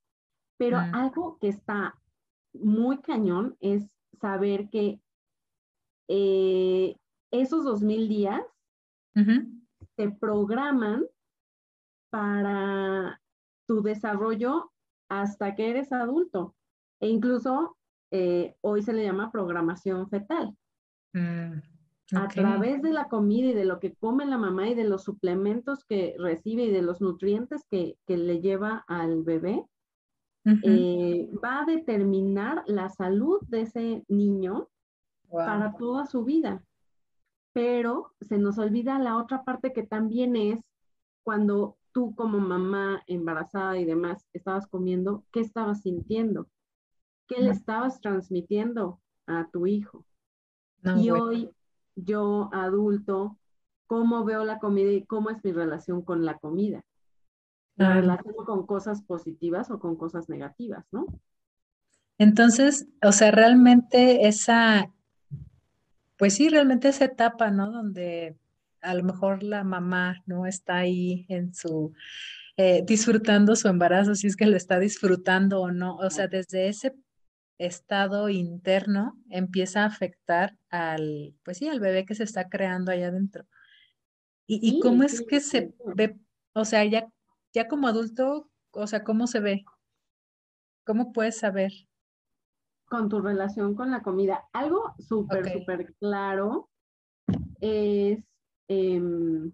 Pero 0.56 0.78
mm. 0.78 0.94
algo 0.94 1.38
que 1.40 1.48
está 1.48 1.94
muy 2.52 2.98
cañón 2.98 3.56
es 3.60 3.88
saber 4.24 4.70
que 4.70 4.98
eh, 6.08 6.96
esos 7.30 7.62
dos 7.62 7.82
mil 7.82 8.08
días 8.08 8.40
se 9.96 10.10
programan 10.18 11.04
para 12.10 13.20
tu 13.66 13.82
desarrollo 13.82 14.72
hasta 15.10 15.54
que 15.54 15.68
eres 15.68 15.92
adulto. 15.92 16.54
E 17.00 17.08
incluso 17.08 17.76
eh, 18.12 18.56
hoy 18.62 18.80
se 18.82 18.94
le 18.94 19.04
llama 19.04 19.30
programación 19.30 20.08
fetal. 20.08 20.56
Mm, 21.12 21.58
a 22.14 22.28
través 22.28 22.80
de 22.80 22.92
la 22.92 23.08
comida 23.08 23.48
y 23.48 23.54
de 23.54 23.66
lo 23.66 23.78
que 23.78 23.94
come 23.94 24.24
la 24.24 24.38
mamá 24.38 24.68
y 24.68 24.74
de 24.74 24.84
los 24.84 25.04
suplementos 25.04 25.84
que 25.84 26.16
recibe 26.18 26.64
y 26.64 26.70
de 26.70 26.80
los 26.80 27.02
nutrientes 27.02 27.66
que, 27.70 27.98
le 28.06 28.40
lleva 28.40 28.84
al 28.88 29.22
bebé, 29.22 29.66
eh, 30.44 31.30
va 31.42 31.62
a 31.62 31.64
determinar 31.64 32.62
la 32.66 32.88
salud 32.88 33.40
de 33.48 33.62
ese 33.62 34.04
niño 34.08 34.68
para 35.30 35.76
toda 35.76 36.06
su 36.06 36.24
vida. 36.24 36.62
Pero 37.52 38.12
se 38.20 38.38
nos 38.38 38.58
olvida 38.58 38.98
la 38.98 39.16
otra 39.16 39.44
parte 39.44 39.72
que 39.72 39.84
también 39.84 40.36
es 40.36 40.60
cuando 41.22 41.76
tú 41.92 42.14
como 42.14 42.40
mamá 42.40 43.02
embarazada 43.06 43.78
y 43.78 43.84
demás 43.84 44.26
estabas 44.32 44.66
comiendo, 44.66 45.24
¿qué 45.32 45.40
estabas 45.40 45.82
sintiendo? 45.82 46.48
¿Qué 47.28 47.40
le 47.40 47.50
estabas 47.50 48.00
transmitiendo 48.00 49.00
a 49.26 49.48
tu 49.50 49.66
hijo? 49.66 50.04
y 50.96 51.10
hoy 51.10 51.50
yo 51.96 52.50
adulto, 52.52 53.38
cómo 53.86 54.24
veo 54.24 54.44
la 54.44 54.58
comida 54.58 54.90
y 54.90 55.04
cómo 55.06 55.30
es 55.30 55.42
mi 55.42 55.52
relación 55.52 56.02
con 56.02 56.24
la 56.24 56.38
comida. 56.38 56.84
La 57.76 57.94
relación 57.94 58.34
con 58.34 58.66
cosas 58.66 59.02
positivas 59.02 59.70
o 59.70 59.78
con 59.78 59.96
cosas 59.96 60.28
negativas, 60.28 60.84
¿no? 60.92 61.06
Entonces, 62.18 62.86
o 63.02 63.12
sea, 63.12 63.32
realmente 63.32 64.28
esa, 64.28 64.92
pues 66.16 66.34
sí, 66.34 66.48
realmente 66.48 66.88
esa 66.88 67.06
etapa, 67.06 67.50
¿no? 67.50 67.72
Donde 67.72 68.36
a 68.80 68.94
lo 68.94 69.02
mejor 69.02 69.42
la 69.42 69.64
mamá 69.64 70.22
no 70.26 70.46
está 70.46 70.76
ahí 70.76 71.26
en 71.28 71.54
su, 71.54 71.92
eh, 72.56 72.84
disfrutando 72.86 73.56
su 73.56 73.66
embarazo, 73.68 74.14
si 74.14 74.28
es 74.28 74.36
que 74.36 74.46
lo 74.46 74.56
está 74.56 74.78
disfrutando 74.78 75.60
o 75.60 75.72
no. 75.72 75.96
O 75.96 76.10
sea, 76.10 76.28
desde 76.28 76.68
ese 76.68 76.94
estado 77.58 78.28
interno 78.28 79.18
empieza 79.30 79.82
a 79.82 79.86
afectar 79.86 80.56
al, 80.70 81.34
pues 81.42 81.58
sí, 81.58 81.68
al 81.68 81.80
bebé 81.80 82.04
que 82.04 82.14
se 82.14 82.24
está 82.24 82.48
creando 82.48 82.92
allá 82.92 83.08
adentro. 83.08 83.46
¿Y, 84.46 84.78
cómo 84.80 85.04
es 85.04 85.22
que 85.22 85.40
se 85.40 85.72
ve, 85.96 86.18
o 86.52 86.66
sea, 86.66 86.84
ya, 86.84 87.08
ya 87.54 87.68
como 87.68 87.86
adulto, 87.86 88.50
o 88.72 88.86
sea, 88.86 89.04
cómo 89.04 89.26
se 89.26 89.40
ve? 89.40 89.64
¿Cómo 90.84 91.12
puedes 91.12 91.38
saber? 91.38 91.72
Con 92.86 93.08
tu 93.08 93.20
relación 93.20 93.74
con 93.74 93.90
la 93.90 94.02
comida. 94.02 94.44
Algo 94.52 94.94
súper, 94.98 95.50
súper 95.50 95.94
claro 95.94 96.68
es 97.60 98.22
em, 98.68 99.52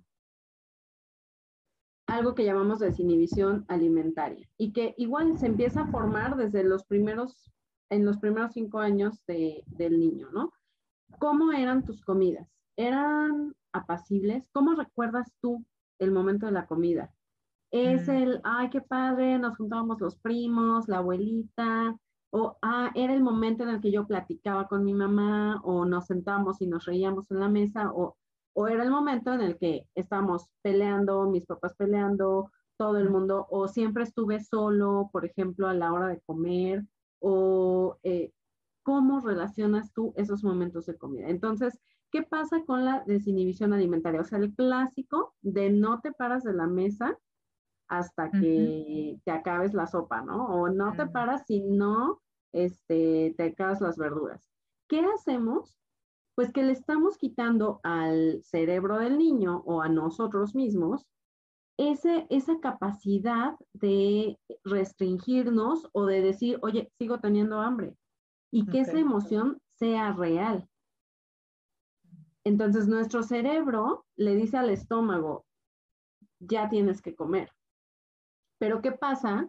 algo 2.07 2.35
que 2.35 2.45
llamamos 2.45 2.81
desinhibición 2.81 3.65
alimentaria 3.69 4.49
y 4.57 4.73
que 4.73 4.95
igual 4.97 5.39
se 5.39 5.47
empieza 5.47 5.83
a 5.83 5.91
formar 5.91 6.37
desde 6.37 6.65
los 6.65 6.85
primeros 6.85 7.53
en 7.91 8.05
los 8.05 8.19
primeros 8.19 8.53
cinco 8.53 8.79
años 8.79 9.21
del 9.27 9.99
niño, 9.99 10.31
¿no? 10.31 10.53
¿Cómo 11.19 11.53
eran 11.53 11.85
tus 11.85 12.01
comidas? 12.03 12.49
¿Eran 12.77 13.53
apacibles? 13.73 14.49
¿Cómo 14.53 14.75
recuerdas 14.75 15.33
tú 15.41 15.65
el 15.99 16.13
momento 16.13 16.47
de 16.47 16.53
la 16.53 16.67
comida? 16.67 17.13
¿Es 17.71 18.09
mm. 18.09 18.11
el, 18.11 18.41
ay, 18.45 18.71
qué 18.71 18.81
padre, 18.81 19.39
nos 19.39 19.57
juntábamos 19.57 20.01
los 20.01 20.17
primos, 20.17 20.89
la 20.89 20.99
abuelita? 20.99 21.97
¿O, 22.31 22.57
ah, 22.63 22.91
era 22.95 23.15
el 23.15 23.23
momento 23.23 23.65
en 23.65 23.71
el 23.71 23.81
que 23.81 23.93
yo 23.93 24.07
platicaba 24.07 24.69
con 24.69 24.85
mi 24.85 24.95
mamá 24.95 25.61
o 25.65 25.85
nos 25.85 26.07
sentamos 26.07 26.61
y 26.61 26.67
nos 26.67 26.85
reíamos 26.87 27.31
en 27.31 27.41
la 27.41 27.49
mesa? 27.49 27.93
¿O, 27.93 28.17
o 28.55 28.69
era 28.69 28.83
el 28.83 28.91
momento 28.91 29.33
en 29.33 29.41
el 29.41 29.59
que 29.59 29.87
estábamos 29.95 30.49
peleando, 30.63 31.29
mis 31.31 31.47
papás 31.47 31.75
peleando, 31.77 32.51
todo 32.77 32.99
el 32.99 33.09
mm. 33.09 33.13
mundo? 33.13 33.47
¿O 33.51 33.69
siempre 33.69 34.05
estuve 34.05 34.41
solo, 34.41 35.11
por 35.13 35.25
ejemplo, 35.25 35.69
a 35.69 35.75
la 35.75 35.93
hora 35.93 36.09
de 36.09 36.21
comer? 36.21 36.85
o 37.21 37.99
eh, 38.03 38.33
cómo 38.83 39.21
relacionas 39.21 39.93
tú 39.93 40.13
esos 40.17 40.43
momentos 40.43 40.87
de 40.87 40.97
comida. 40.97 41.29
Entonces, 41.29 41.79
¿qué 42.11 42.23
pasa 42.23 42.65
con 42.65 42.85
la 42.85 43.05
desinhibición 43.07 43.73
alimentaria? 43.73 44.21
O 44.21 44.25
sea, 44.25 44.39
el 44.39 44.55
clásico 44.55 45.35
de 45.43 45.71
no 45.71 46.01
te 46.01 46.13
paras 46.13 46.43
de 46.43 46.55
la 46.55 46.67
mesa 46.67 47.17
hasta 47.91 48.31
que 48.31 49.19
te 49.25 49.31
acabes 49.33 49.75
la 49.75 49.87
sopa, 49.87 50.23
¿no? 50.23 50.47
O 50.47 50.69
no 50.69 50.95
te 50.95 51.07
paras 51.07 51.45
si 51.47 51.61
no 51.61 52.23
este, 52.53 53.35
te 53.37 53.43
acabas 53.43 53.81
las 53.81 53.99
verduras. 53.99 54.49
¿Qué 54.89 55.01
hacemos? 55.01 55.77
Pues 56.37 56.53
que 56.53 56.63
le 56.63 56.73
estamos 56.73 57.19
quitando 57.19 57.81
al 57.83 58.43
cerebro 58.45 58.99
del 58.99 59.19
niño 59.19 59.63
o 59.67 59.83
a 59.83 59.89
nosotros 59.89 60.55
mismos 60.55 61.07
esa 61.77 62.61
capacidad 62.61 63.57
de 63.73 64.39
restringirnos 64.65 65.89
o 65.93 66.07
de 66.07 66.21
decir, 66.21 66.59
oye, 66.63 66.93
sigo 66.99 67.19
teniendo 67.21 67.61
hambre, 67.61 67.97
y 68.53 68.67
que 68.67 68.81
esa 68.81 68.99
emoción 68.99 69.59
sea 69.79 70.13
real. 70.13 70.69
Entonces 72.45 72.87
nuestro 72.87 73.23
cerebro 73.23 74.05
le 74.17 74.35
dice 74.35 74.59
al 74.59 74.71
estómago, 74.71 75.45
ya 76.39 76.69
tienes 76.69 77.01
que 77.01 77.15
comer. 77.15 77.51
Pero 78.61 78.83
¿qué 78.83 78.93
pasa 78.93 79.49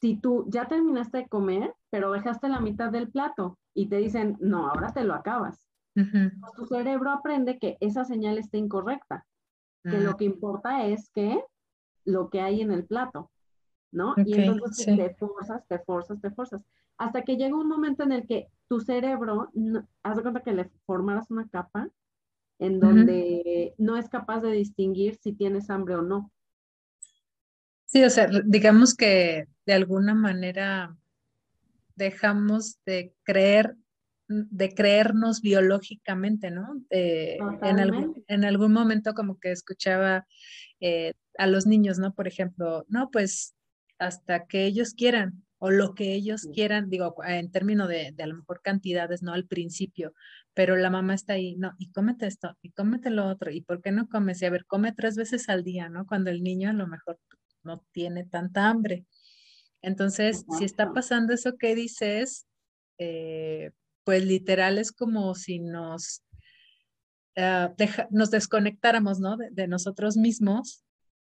si 0.00 0.16
tú 0.18 0.46
ya 0.48 0.68
terminaste 0.68 1.18
de 1.18 1.28
comer, 1.28 1.74
pero 1.90 2.12
dejaste 2.12 2.48
la 2.48 2.60
mitad 2.60 2.92
del 2.92 3.10
plato 3.10 3.58
y 3.74 3.88
te 3.88 3.98
dicen, 3.98 4.38
no, 4.40 4.68
ahora 4.68 4.94
te 4.94 5.04
lo 5.04 5.14
acabas? 5.14 5.68
Pues 6.40 6.54
tu 6.54 6.66
cerebro 6.66 7.10
aprende 7.12 7.58
que 7.58 7.78
esa 7.80 8.04
señal 8.04 8.38
está 8.38 8.58
incorrecta, 8.58 9.26
que 9.88 10.00
lo 10.00 10.16
que 10.16 10.24
importa 10.26 10.86
es 10.86 11.10
que 11.10 11.42
lo 12.04 12.30
que 12.30 12.40
hay 12.42 12.62
en 12.62 12.72
el 12.72 12.86
plato, 12.86 13.30
¿no? 13.92 14.20
y 14.24 14.34
entonces 14.34 14.94
te 14.96 15.14
forzas, 15.16 15.66
te 15.68 15.78
forzas, 15.80 16.20
te 16.20 16.30
forzas, 16.30 16.64
hasta 16.98 17.22
que 17.24 17.36
llega 17.36 17.56
un 17.56 17.68
momento 17.68 18.04
en 18.04 18.12
el 18.12 18.26
que 18.26 18.48
tu 18.68 18.80
cerebro, 18.80 19.50
haz 20.02 20.16
de 20.16 20.22
cuenta 20.22 20.42
que 20.42 20.52
le 20.54 20.70
formaras 20.86 21.30
una 21.30 21.48
capa 21.48 21.90
en 22.58 22.80
donde 22.80 23.74
no 23.78 23.96
es 23.96 24.08
capaz 24.08 24.40
de 24.42 24.52
distinguir 24.52 25.16
si 25.16 25.32
tienes 25.34 25.70
hambre 25.70 25.96
o 25.96 26.02
no. 26.02 26.30
Sí, 27.92 28.02
o 28.02 28.08
sea, 28.08 28.26
digamos 28.46 28.94
que 28.94 29.48
de 29.66 29.72
alguna 29.74 30.14
manera 30.14 30.96
dejamos 31.94 32.78
de 32.86 33.12
creer, 33.22 33.76
de 34.28 34.72
creernos 34.74 35.42
biológicamente, 35.42 36.50
¿no? 36.50 36.82
en, 36.88 37.80
algún, 37.80 38.24
en 38.28 38.44
algún 38.46 38.72
momento 38.72 39.12
como 39.12 39.38
que 39.38 39.52
escuchaba 39.52 40.26
eh, 40.80 41.12
a 41.36 41.46
los 41.46 41.66
niños, 41.66 41.98
¿no? 41.98 42.14
Por 42.14 42.28
ejemplo, 42.28 42.86
no, 42.88 43.10
pues 43.10 43.54
hasta 43.98 44.46
que 44.46 44.64
ellos 44.64 44.94
quieran 44.94 45.44
o 45.58 45.70
lo 45.70 45.94
que 45.94 46.14
ellos 46.14 46.48
quieran, 46.54 46.88
digo, 46.88 47.14
en 47.26 47.50
términos 47.50 47.88
de, 47.88 48.12
de, 48.12 48.22
a 48.22 48.26
lo 48.26 48.36
mejor 48.36 48.62
cantidades, 48.62 49.22
¿no? 49.22 49.34
Al 49.34 49.46
principio, 49.46 50.14
pero 50.54 50.76
la 50.76 50.88
mamá 50.88 51.12
está 51.12 51.34
ahí, 51.34 51.56
no, 51.56 51.72
y 51.78 51.92
cómete 51.92 52.26
esto, 52.26 52.56
y 52.62 52.70
cómete 52.70 53.10
lo 53.10 53.26
otro, 53.28 53.50
y 53.50 53.60
¿por 53.60 53.82
qué 53.82 53.92
no 53.92 54.08
comes? 54.08 54.40
Y 54.40 54.46
a 54.46 54.50
ver, 54.50 54.64
come 54.64 54.92
tres 54.92 55.14
veces 55.14 55.50
al 55.50 55.62
día, 55.62 55.90
¿no? 55.90 56.06
Cuando 56.06 56.30
el 56.30 56.42
niño 56.42 56.70
a 56.70 56.72
lo 56.72 56.88
mejor 56.88 57.18
no 57.64 57.84
tiene 57.92 58.24
tanta 58.24 58.68
hambre. 58.68 59.06
Entonces, 59.80 60.44
si 60.58 60.64
está 60.64 60.92
pasando 60.92 61.32
eso 61.32 61.56
que 61.58 61.74
dices, 61.74 62.46
eh, 62.98 63.72
pues 64.04 64.24
literal 64.24 64.78
es 64.78 64.92
como 64.92 65.34
si 65.34 65.58
nos 65.58 66.22
Ah, 67.36 67.72
nos 68.10 68.30
desconectáramos, 68.30 69.18
¿no? 69.18 69.36
De, 69.36 69.66
nosotros 69.66 70.16
mismos 70.16 70.84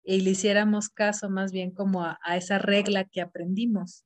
y 0.02 0.22
le 0.22 0.30
hiciéramos 0.30 0.88
caso 0.88 1.28
más 1.28 1.52
bien 1.52 1.72
como 1.72 2.02
a, 2.02 2.18
esa 2.36 2.58
regla 2.58 3.04
que 3.04 3.20
aprendimos. 3.20 4.04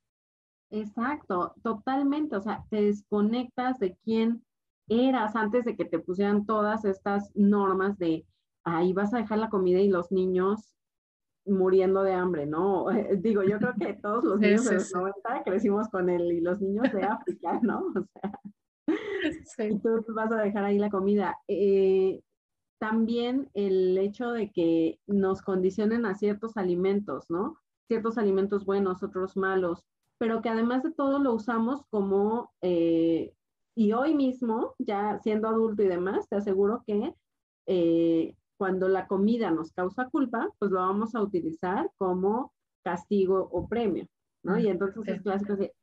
Exacto, 0.70 1.54
totalmente. 1.62 2.34
O 2.34 2.40
sea, 2.40 2.64
te 2.68 2.82
desconectas 2.82 3.78
de 3.78 3.96
quién 4.04 4.44
eras 4.88 5.36
antes 5.36 5.64
de 5.64 5.76
que 5.76 5.84
te 5.84 6.00
pusieran 6.00 6.46
todas 6.46 6.84
estas 6.84 7.30
normas 7.36 7.96
de 7.96 8.26
ahí 8.64 8.92
vas 8.92 9.14
a 9.14 9.18
dejar 9.18 9.38
la 9.38 9.48
comida 9.48 9.78
y 9.78 9.88
los 9.88 10.10
niños 10.10 10.74
muriendo 11.46 12.02
de 12.02 12.12
hambre, 12.12 12.46
¿no? 12.46 12.86
Digo, 13.20 13.42
yo 13.42 13.58
creo 13.58 13.74
que 13.78 13.94
todos 13.94 14.24
los 14.24 14.40
niños 14.40 14.64
de 14.64 14.74
los 14.74 14.92
90 14.92 15.42
crecimos 15.44 15.88
con 15.88 16.08
él 16.08 16.32
y 16.32 16.40
los 16.40 16.60
niños 16.60 16.92
de 16.92 17.02
África, 17.02 17.60
¿no? 17.62 17.92
O 18.86 19.46
sea, 19.46 19.66
y 19.66 19.78
tú 19.78 20.04
vas 20.08 20.30
a 20.30 20.36
dejar 20.36 20.64
ahí 20.64 20.78
la 20.78 20.90
comida. 20.90 21.38
Eh, 21.48 22.20
también 22.78 23.48
el 23.54 23.96
hecho 23.96 24.32
de 24.32 24.50
que 24.50 25.00
nos 25.06 25.40
condicionen 25.40 26.04
a 26.04 26.14
ciertos 26.14 26.58
alimentos, 26.58 27.30
¿no? 27.30 27.56
Ciertos 27.88 28.18
alimentos 28.18 28.66
buenos, 28.66 29.02
otros 29.02 29.38
malos, 29.38 29.86
pero 30.18 30.42
que 30.42 30.50
además 30.50 30.82
de 30.82 30.92
todo 30.92 31.18
lo 31.18 31.32
usamos 31.32 31.82
como, 31.88 32.52
eh, 32.60 33.32
y 33.74 33.92
hoy 33.92 34.14
mismo, 34.14 34.74
ya 34.78 35.18
siendo 35.20 35.48
adulto 35.48 35.82
y 35.82 35.88
demás, 35.88 36.28
te 36.28 36.36
aseguro 36.36 36.84
que 36.86 37.14
eh, 37.66 38.36
cuando 38.56 38.88
la 38.88 39.06
comida 39.06 39.50
nos 39.50 39.72
causa 39.72 40.08
culpa, 40.08 40.48
pues 40.58 40.70
lo 40.70 40.80
vamos 40.80 41.14
a 41.14 41.22
utilizar 41.22 41.90
como 41.96 42.52
castigo 42.82 43.48
o 43.50 43.66
premio, 43.68 44.06
¿no? 44.42 44.58
Y 44.58 44.68
entonces 44.68 45.02
es 45.06 45.22
clásico 45.22 45.56
de, 45.56 45.74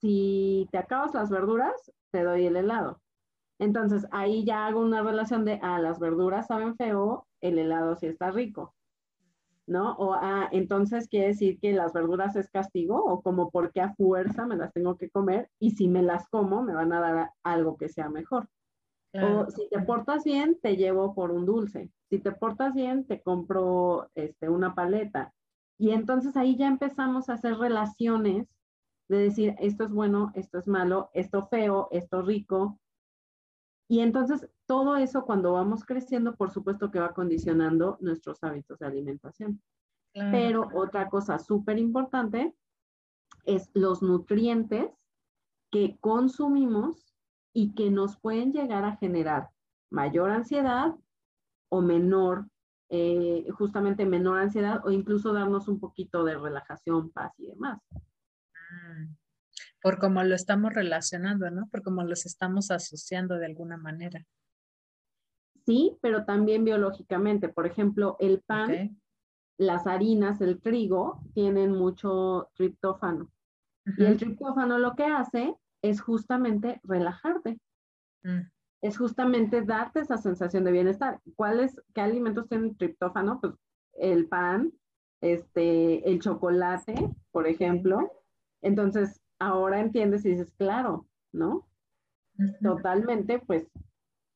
si 0.00 0.68
te 0.70 0.78
acabas 0.78 1.14
las 1.14 1.30
verduras, 1.30 1.92
te 2.10 2.22
doy 2.22 2.46
el 2.46 2.56
helado. 2.56 3.00
Entonces 3.58 4.06
ahí 4.10 4.44
ya 4.44 4.66
hago 4.66 4.80
una 4.80 5.02
relación 5.02 5.44
de, 5.44 5.58
ah, 5.62 5.78
las 5.78 5.98
verduras 6.00 6.48
saben 6.48 6.76
feo, 6.76 7.26
el 7.40 7.58
helado 7.58 7.94
sí 7.94 8.06
está 8.06 8.30
rico, 8.30 8.74
¿no? 9.66 9.92
O, 9.92 10.14
ah, 10.14 10.48
entonces 10.50 11.08
quiere 11.08 11.28
decir 11.28 11.60
que 11.60 11.72
las 11.72 11.92
verduras 11.92 12.34
es 12.36 12.50
castigo 12.50 12.96
o 12.96 13.22
como 13.22 13.50
porque 13.50 13.80
a 13.80 13.94
fuerza 13.94 14.46
me 14.46 14.56
las 14.56 14.72
tengo 14.72 14.96
que 14.96 15.10
comer 15.10 15.48
y 15.60 15.70
si 15.72 15.88
me 15.88 16.02
las 16.02 16.28
como 16.28 16.62
me 16.62 16.74
van 16.74 16.92
a 16.92 17.00
dar 17.00 17.30
algo 17.44 17.76
que 17.76 17.88
sea 17.88 18.08
mejor. 18.08 18.48
O 19.14 19.50
si 19.50 19.68
te 19.68 19.80
portas 19.82 20.24
bien, 20.24 20.58
te 20.62 20.76
llevo 20.76 21.14
por 21.14 21.32
un 21.32 21.44
dulce. 21.44 21.90
Si 22.08 22.18
te 22.18 22.32
portas 22.32 22.74
bien, 22.74 23.04
te 23.04 23.20
compro 23.20 24.10
este, 24.14 24.48
una 24.48 24.74
paleta. 24.74 25.34
Y 25.78 25.90
entonces 25.90 26.36
ahí 26.36 26.56
ya 26.56 26.68
empezamos 26.68 27.28
a 27.28 27.34
hacer 27.34 27.56
relaciones 27.56 28.48
de 29.08 29.18
decir, 29.18 29.54
esto 29.58 29.84
es 29.84 29.92
bueno, 29.92 30.32
esto 30.34 30.58
es 30.58 30.66
malo, 30.66 31.10
esto 31.12 31.46
feo, 31.48 31.88
esto 31.90 32.22
rico. 32.22 32.78
Y 33.88 34.00
entonces 34.00 34.48
todo 34.66 34.96
eso 34.96 35.26
cuando 35.26 35.52
vamos 35.52 35.84
creciendo, 35.84 36.34
por 36.34 36.50
supuesto 36.50 36.90
que 36.90 37.00
va 37.00 37.12
condicionando 37.12 37.98
nuestros 38.00 38.42
hábitos 38.42 38.78
de 38.78 38.86
alimentación. 38.86 39.62
Pero 40.14 40.68
otra 40.74 41.08
cosa 41.08 41.38
súper 41.38 41.78
importante 41.78 42.54
es 43.44 43.70
los 43.74 44.02
nutrientes 44.02 44.90
que 45.70 45.98
consumimos 46.00 47.11
y 47.52 47.74
que 47.74 47.90
nos 47.90 48.18
pueden 48.18 48.52
llegar 48.52 48.84
a 48.84 48.96
generar 48.96 49.50
mayor 49.90 50.30
ansiedad 50.30 50.94
o 51.68 51.80
menor, 51.80 52.46
eh, 52.88 53.46
justamente 53.52 54.06
menor 54.06 54.38
ansiedad 54.38 54.80
o 54.84 54.90
incluso 54.90 55.32
darnos 55.32 55.68
un 55.68 55.78
poquito 55.78 56.24
de 56.24 56.36
relajación, 56.38 57.10
paz 57.10 57.32
y 57.38 57.46
demás. 57.46 57.80
Mm, 57.92 59.14
por 59.82 59.98
cómo 59.98 60.22
lo 60.22 60.34
estamos 60.34 60.72
relacionando, 60.72 61.50
¿no? 61.50 61.68
Por 61.68 61.82
cómo 61.82 62.02
los 62.04 62.24
estamos 62.26 62.70
asociando 62.70 63.38
de 63.38 63.46
alguna 63.46 63.76
manera. 63.76 64.24
Sí, 65.66 65.96
pero 66.00 66.24
también 66.24 66.64
biológicamente. 66.64 67.48
Por 67.48 67.66
ejemplo, 67.66 68.16
el 68.18 68.40
pan, 68.40 69.00
las 69.58 69.86
harinas, 69.86 70.40
el 70.40 70.60
trigo, 70.60 71.22
tienen 71.34 71.72
mucho 71.72 72.50
triptófano. 72.54 73.30
Y 73.96 74.04
el 74.04 74.16
triptófano 74.16 74.78
lo 74.78 74.94
que 74.94 75.04
hace 75.04 75.56
es 75.82 76.00
justamente 76.00 76.80
relajarte. 76.84 77.58
Mm. 78.22 78.40
Es 78.80 78.98
justamente 78.98 79.62
darte 79.62 80.00
esa 80.00 80.16
sensación 80.16 80.64
de 80.64 80.72
bienestar. 80.72 81.20
¿Cuáles, 81.36 81.80
qué 81.94 82.00
alimentos 82.00 82.48
tienen 82.48 82.76
triptófano? 82.76 83.40
Pues 83.40 83.54
el 83.94 84.26
pan, 84.28 84.72
este, 85.20 86.08
el 86.10 86.20
chocolate, 86.20 86.94
por 87.30 87.46
ejemplo. 87.46 88.10
Entonces, 88.60 89.20
ahora 89.38 89.80
entiendes 89.80 90.24
y 90.24 90.30
dices, 90.30 90.52
claro, 90.56 91.06
¿no? 91.32 91.68
Totalmente, 92.62 93.38
pues 93.40 93.68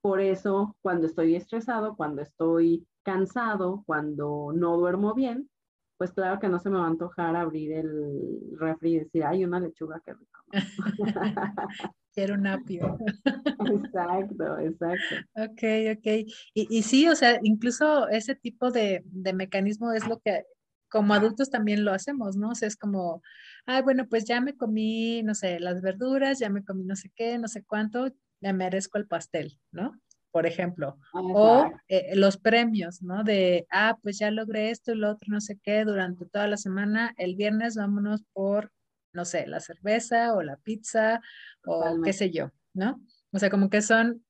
por 0.01 0.21
eso 0.21 0.77
cuando 0.83 1.07
estoy 1.07 1.35
estresado, 1.35 1.97
cuando 1.97 2.23
estoy 2.23 2.87
cansado, 3.03 3.83
cuando 3.87 4.53
no 4.55 4.77
duermo 4.77 5.15
bien, 5.15 5.51
pues 5.97 6.13
claro 6.13 6.39
que 6.39 6.49
no 6.49 6.59
se 6.59 6.71
me 6.71 6.79
va 6.79 6.85
a 6.85 6.89
antojar 6.89 7.37
abrir 7.37 7.73
el 7.73 8.57
refri 8.59 8.95
y 8.95 8.99
decir, 9.01 9.25
hay 9.25 9.45
una 9.45 9.61
lechuga 9.61 10.01
que 10.05 10.13
rico. 10.13 10.41
Quiero 12.13 12.35
un 12.35 12.47
apio. 12.47 12.97
exacto, 13.85 14.59
exacto. 14.59 15.17
Ok, 15.35 15.99
ok. 15.99 16.07
Y, 16.55 16.79
y, 16.79 16.83
sí, 16.83 17.09
o 17.09 17.15
sea, 17.15 17.39
incluso 17.43 18.09
ese 18.09 18.35
tipo 18.35 18.71
de, 18.71 19.03
de 19.05 19.33
mecanismo 19.35 19.93
es 19.93 20.07
lo 20.07 20.19
que 20.21 20.45
como 20.89 21.15
adultos 21.15 21.51
también 21.51 21.85
lo 21.85 21.93
hacemos, 21.93 22.37
¿no? 22.37 22.51
O 22.51 22.55
sea, 22.55 22.69
es 22.69 22.77
como, 22.77 23.23
ay, 23.67 23.83
bueno, 23.83 24.07
pues 24.09 24.25
ya 24.25 24.41
me 24.41 24.57
comí, 24.57 25.23
no 25.23 25.35
sé, 25.35 25.61
las 25.61 25.83
verduras, 25.83 26.39
ya 26.39 26.49
me 26.49 26.65
comí 26.65 26.85
no 26.85 26.97
sé 26.97 27.11
qué, 27.15 27.39
no 27.39 27.49
sé 27.49 27.65
cuánto, 27.65 28.09
me 28.41 28.53
merezco 28.53 28.99
el 28.99 29.07
pastel, 29.07 29.59
¿no? 29.73 30.01
Por 30.37 30.45
ejemplo. 30.45 30.99
O 31.15 31.73
eh, 31.89 32.15
los 32.15 32.37
premios, 32.37 33.01
¿no? 33.01 33.25
De, 33.25 33.67
ah, 33.71 33.97
pues 34.03 34.19
ya 34.19 34.31
logré 34.31 34.69
esto 34.69 34.93
y 34.93 34.97
lo 34.97 35.13
otro, 35.13 35.33
no 35.33 35.41
sé 35.41 35.59
qué, 35.63 35.83
durante 35.87 36.27
toda 36.27 36.47
la 36.47 36.59
semana, 36.59 37.15
el 37.17 37.37
viernes 37.37 37.75
vámonos 37.75 38.23
por 38.35 38.71
no 39.15 39.25
sé, 39.25 39.47
la 39.47 39.61
cerveza 39.61 40.35
o 40.35 40.43
la 40.43 40.59
pizza 40.59 41.23
o 41.65 42.03
qué 42.05 42.13
sé 42.13 42.31
yo, 42.31 42.51
¿no? 42.75 43.01
O 43.33 43.39
sea, 43.39 43.49
como 43.49 43.71
que 43.71 43.81
son, 43.81 44.27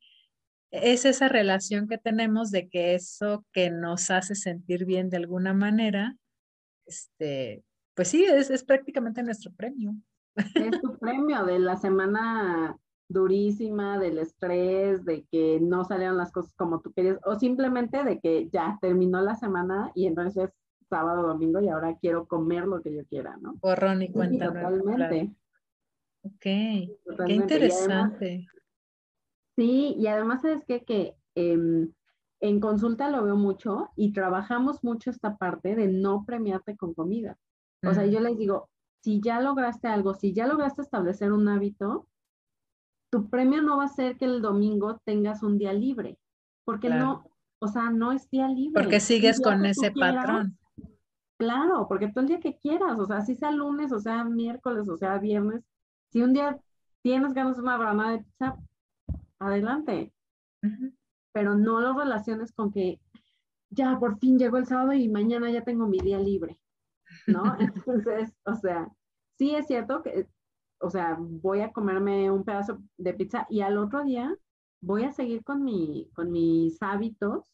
es 0.70 1.04
esa 1.04 1.26
relación 1.26 1.88
que 1.88 1.98
tenemos 1.98 2.52
de 2.52 2.68
que 2.68 2.94
eso 2.94 3.44
que 3.50 3.72
nos 3.72 4.12
hace 4.12 4.36
sentir 4.36 4.84
bien 4.84 5.10
de 5.10 5.16
alguna 5.16 5.54
manera, 5.54 6.14
este, 6.86 7.64
pues 7.94 8.06
sí, 8.06 8.26
es, 8.26 8.48
es 8.48 8.62
prácticamente 8.62 9.24
nuestro 9.24 9.52
premio. 9.54 9.96
Es 10.36 10.80
tu 10.80 10.96
premio 11.00 11.44
de 11.46 11.58
la 11.58 11.76
semana 11.76 12.78
durísima, 13.08 13.98
del 13.98 14.18
estrés, 14.18 15.04
de 15.04 15.24
que 15.30 15.60
no 15.60 15.84
salieron 15.84 16.16
las 16.16 16.32
cosas 16.32 16.52
como 16.56 16.80
tú 16.80 16.92
querías, 16.92 17.18
o 17.24 17.38
simplemente 17.38 18.02
de 18.04 18.20
que 18.20 18.48
ya 18.50 18.78
terminó 18.80 19.20
la 19.20 19.36
semana 19.36 19.92
y 19.94 20.06
entonces 20.06 20.50
sábado, 20.88 21.26
domingo 21.26 21.60
y 21.60 21.68
ahora 21.68 21.96
quiero 22.00 22.26
comer 22.26 22.66
lo 22.66 22.80
que 22.82 22.94
yo 22.94 23.04
quiera, 23.06 23.36
¿no? 23.40 23.54
Borrón 23.60 24.02
y 24.02 24.10
cuenta. 24.10 24.46
totalmente. 24.46 25.32
Ok, 26.22 26.40
qué 26.40 26.92
interesante. 27.28 28.46
sí, 29.56 29.94
y 29.96 30.06
además 30.06 30.44
es 30.44 30.64
que, 30.64 30.84
que 30.84 31.16
em, 31.34 31.92
en 32.40 32.60
consulta 32.60 33.10
lo 33.10 33.22
veo 33.22 33.36
mucho 33.36 33.90
y 33.96 34.12
trabajamos 34.12 34.82
mucho 34.82 35.10
esta 35.10 35.36
parte 35.36 35.74
de 35.76 35.88
no 35.88 36.24
premiarte 36.26 36.76
con 36.76 36.94
comida. 36.94 37.38
O 37.84 37.94
sea, 37.94 38.06
yo 38.06 38.18
les 38.18 38.36
digo, 38.36 38.68
si 39.00 39.20
ya 39.20 39.40
lograste 39.40 39.86
algo, 39.86 40.14
si 40.14 40.32
ya 40.32 40.48
lograste 40.48 40.82
establecer 40.82 41.30
un 41.30 41.46
hábito, 41.46 42.08
tu 43.16 43.30
premio 43.30 43.62
no 43.62 43.78
va 43.78 43.84
a 43.84 43.88
ser 43.88 44.18
que 44.18 44.26
el 44.26 44.42
domingo 44.42 45.00
tengas 45.06 45.42
un 45.42 45.56
día 45.56 45.72
libre, 45.72 46.18
porque 46.66 46.90
no, 46.90 47.24
o 47.60 47.66
sea, 47.66 47.88
no 47.88 48.12
es 48.12 48.28
día 48.28 48.46
libre. 48.46 48.74
Porque 48.74 49.00
sigues 49.00 49.40
con 49.40 49.64
ese 49.64 49.90
patrón. 49.90 50.58
Claro, 51.38 51.86
porque 51.88 52.12
tú 52.12 52.20
el 52.20 52.26
día 52.26 52.40
que 52.40 52.58
quieras, 52.58 52.98
o 52.98 53.06
sea, 53.06 53.22
si 53.22 53.34
sea 53.34 53.50
lunes, 53.52 53.90
o 53.90 54.00
sea 54.00 54.22
miércoles, 54.24 54.86
o 54.90 54.98
sea 54.98 55.16
viernes, 55.16 55.64
si 56.12 56.20
un 56.20 56.34
día 56.34 56.60
tienes 57.00 57.32
ganas 57.32 57.56
de 57.56 57.62
una 57.62 57.78
rama 57.78 58.10
de 58.12 58.18
pizza, 58.18 58.58
adelante. 59.38 60.12
Pero 61.32 61.54
no 61.54 61.80
lo 61.80 61.98
relaciones 61.98 62.52
con 62.52 62.70
que 62.70 63.00
ya 63.70 63.98
por 63.98 64.18
fin 64.18 64.38
llegó 64.38 64.58
el 64.58 64.66
sábado 64.66 64.92
y 64.92 65.08
mañana 65.08 65.50
ya 65.50 65.64
tengo 65.64 65.86
mi 65.86 66.00
día 66.00 66.18
libre, 66.18 66.60
¿no? 67.26 67.56
Entonces, 67.60 68.30
o 68.44 68.54
sea, 68.56 68.92
sí 69.38 69.54
es 69.54 69.66
cierto 69.66 70.02
que, 70.02 70.28
o 70.80 70.90
sea, 70.90 71.16
voy 71.18 71.60
a 71.60 71.72
comerme 71.72 72.30
un 72.30 72.44
pedazo 72.44 72.78
de 72.96 73.14
pizza 73.14 73.46
y 73.50 73.60
al 73.60 73.78
otro 73.78 74.04
día 74.04 74.36
voy 74.80 75.04
a 75.04 75.12
seguir 75.12 75.42
con, 75.44 75.64
mi, 75.64 76.10
con 76.14 76.30
mis 76.32 76.80
hábitos, 76.82 77.44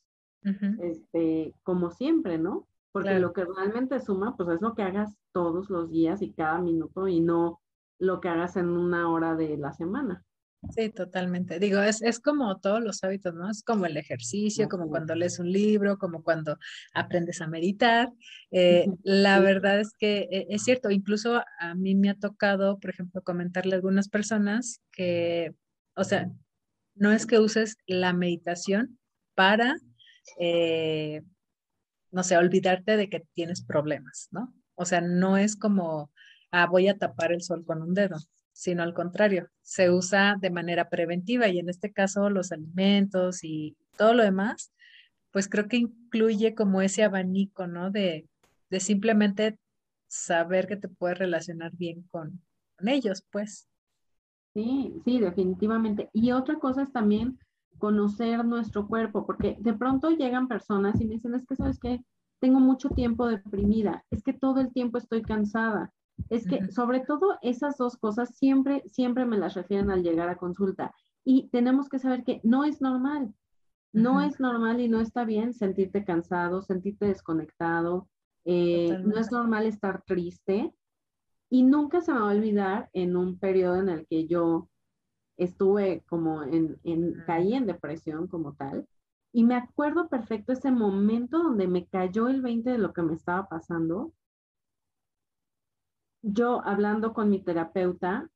este, 0.81 1.55
como 1.63 1.91
siempre, 1.91 2.39
¿no? 2.39 2.67
Porque 2.91 3.19
lo 3.19 3.33
que 3.33 3.45
realmente 3.45 4.01
suma, 4.01 4.37
pues 4.37 4.49
es 4.51 4.61
lo 4.61 4.75
que 4.75 4.83
hagas 4.83 5.15
todos 5.33 5.71
los 5.71 5.91
días 5.91 6.21
y 6.21 6.33
cada 6.33 6.61
minuto 6.61 7.09
y 7.09 7.21
no 7.21 7.61
lo 7.99 8.21
que 8.21 8.29
hagas 8.29 8.57
en 8.57 8.69
una 8.69 9.09
hora 9.11 9.35
de 9.37 9.57
la 9.57 9.73
semana. 9.73 10.25
Sí, 10.71 10.91
totalmente. 10.91 11.59
Digo, 11.59 11.81
es, 11.81 12.03
es 12.03 12.21
como 12.21 12.59
todos 12.61 12.81
los 12.81 13.03
hábitos, 13.03 13.35
¿no? 13.35 13.51
Es 13.51 13.63
como 13.63 13.87
el 13.87 13.97
ejercicio, 13.97 14.69
como 14.69 14.89
cuando 14.89 15.15
lees 15.15 15.39
un 15.39 15.51
libro, 15.51 15.99
como 15.99 16.23
cuando 16.23 16.57
aprendes 16.95 17.41
a 17.41 17.49
meditar. 17.49 18.11
Eh, 18.53 18.87
la 19.03 19.41
verdad 19.41 19.81
es 19.81 19.93
que 19.99 20.29
eh, 20.31 20.47
es 20.51 20.63
cierto, 20.63 20.91
incluso 20.91 21.43
a 21.59 21.75
mí 21.75 21.95
me 21.95 22.11
ha 22.11 22.15
tocado, 22.15 22.79
por 22.79 22.91
ejemplo, 22.91 23.23
comentarle 23.23 23.73
a 23.75 23.77
algunas 23.77 24.09
personas 24.09 24.81
que, 24.93 25.53
o 25.97 26.05
sea, 26.05 26.31
no 26.95 27.13
es 27.13 27.27
que 27.27 27.41
uses 27.41 27.77
la 27.87 28.13
meditación 28.13 28.99
para 29.35 29.77
eh, 30.39 31.23
no 32.11 32.23
sé, 32.23 32.37
olvidarte 32.37 32.97
de 32.97 33.09
que 33.09 33.27
tienes 33.35 33.65
problemas, 33.65 34.29
¿no? 34.31 34.55
O 34.75 34.85
sea, 34.85 35.01
no 35.01 35.37
es 35.37 35.57
como, 35.57 36.13
ah, 36.51 36.67
voy 36.67 36.89
a 36.89 36.99
tapar 36.99 37.33
el 37.33 37.43
sol 37.43 37.65
con 37.65 37.83
un 37.83 37.95
dedo. 37.95 38.17
Sino 38.53 38.83
al 38.83 38.95
contrario, 38.95 39.49
se 39.63 39.91
usa 39.91 40.37
de 40.41 40.51
manera 40.51 40.89
preventiva 40.89 41.49
y 41.49 41.59
en 41.59 41.69
este 41.69 41.93
caso 41.93 42.31
los 42.31 42.53
alimentos 42.53 43.45
y 43.45 43.77
todo 43.97 44.15
lo 44.15 44.23
demás, 44.23 44.73
pues 45.31 45.49
creo 45.49 45.69
que 45.69 45.79
incluye 45.79 46.55
como 46.55 46.83
ese 46.83 47.03
abanico, 47.03 47.67
¿no? 47.67 47.91
De, 47.91 48.29
de 48.71 48.81
simplemente 48.81 49.59
saber 50.07 50.67
que 50.67 50.77
te 50.77 50.89
puedes 50.89 51.19
relacionar 51.19 51.73
bien 51.75 52.03
con, 52.11 52.43
con 52.77 52.89
ellos, 52.89 53.25
pues. 53.31 53.69
Sí, 54.55 55.01
sí, 55.05 55.19
definitivamente. 55.19 56.11
Y 56.13 56.33
otra 56.33 56.57
cosa 56.57 56.83
es 56.83 56.93
también 56.93 57.39
conocer 57.79 58.45
nuestro 58.45 58.87
cuerpo, 58.87 59.27
porque 59.27 59.57
de 59.59 59.73
pronto 59.73 60.11
llegan 60.11 60.49
personas 60.49 61.01
y 61.01 61.07
me 61.07 61.15
dicen, 61.15 61.35
es 61.35 61.47
que 61.47 61.57
sabes 61.57 61.79
que 61.79 62.05
tengo 62.39 62.61
mucho 62.61 62.91
tiempo 62.91 63.27
deprimida, 63.27 64.05
es 64.11 64.23
que 64.23 64.33
todo 64.33 64.61
el 64.61 64.73
tiempo 64.73 64.99
estoy 64.99 65.23
cansada, 65.23 65.93
es 66.29 66.47
que 66.47 66.71
sobre 66.71 67.01
todo 67.01 67.39
esas 67.43 67.77
dos 67.77 67.97
cosas 67.97 68.37
siempre, 68.37 68.83
siempre 68.87 69.25
me 69.25 69.39
las 69.39 69.55
refieren 69.55 69.91
al 69.91 70.03
llegar 70.03 70.29
a 70.29 70.37
consulta. 70.37 70.95
Y 71.25 71.49
tenemos 71.49 71.89
que 71.89 71.99
saber 71.99 72.25
que 72.25 72.41
no 72.43 72.65
es 72.65 72.81
normal, 72.81 73.35
no 73.93 74.21
es 74.23 74.41
normal 74.41 74.81
y 74.81 74.89
no 74.89 75.01
está 75.01 75.25
bien 75.25 75.53
sentirte 75.53 76.05
cansado, 76.05 76.63
sentirte 76.63 77.07
desconectado, 77.07 78.09
eh, 78.45 78.99
no 79.05 79.19
es 79.19 79.31
normal 79.31 79.67
estar 79.67 80.03
triste. 80.05 80.73
Y 81.51 81.65
nunca 81.65 82.01
se 82.01 82.13
me 82.13 82.21
va 82.21 82.31
a 82.31 82.35
olvidar 82.35 82.89
en 82.95 83.17
un 83.17 83.39
periodo 83.39 83.77
en 83.77 83.91
el 83.91 84.07
que 84.07 84.27
yo 84.27 84.71
estuve 85.37 86.03
como 86.09 86.43
en, 86.43 86.79
en 86.83 87.23
caí 87.27 87.53
en 87.55 87.67
depresión 87.67 88.27
como 88.27 88.55
tal. 88.55 88.87
Y 89.33 89.45
me 89.45 89.55
acuerdo 89.55 90.09
perfecto 90.09 90.53
ese 90.53 90.71
momento 90.71 91.43
donde 91.43 91.67
me 91.67 91.87
cayó 91.87 92.29
el 92.29 92.41
20 92.41 92.71
de 92.71 92.79
lo 92.79 92.93
que 92.93 93.03
me 93.03 93.15
estaba 93.15 93.49
pasando 93.49 94.13
yo 96.23 96.65
hablando 96.65 97.13
con 97.13 97.29
mi 97.29 97.41
terapeuta, 97.41 98.31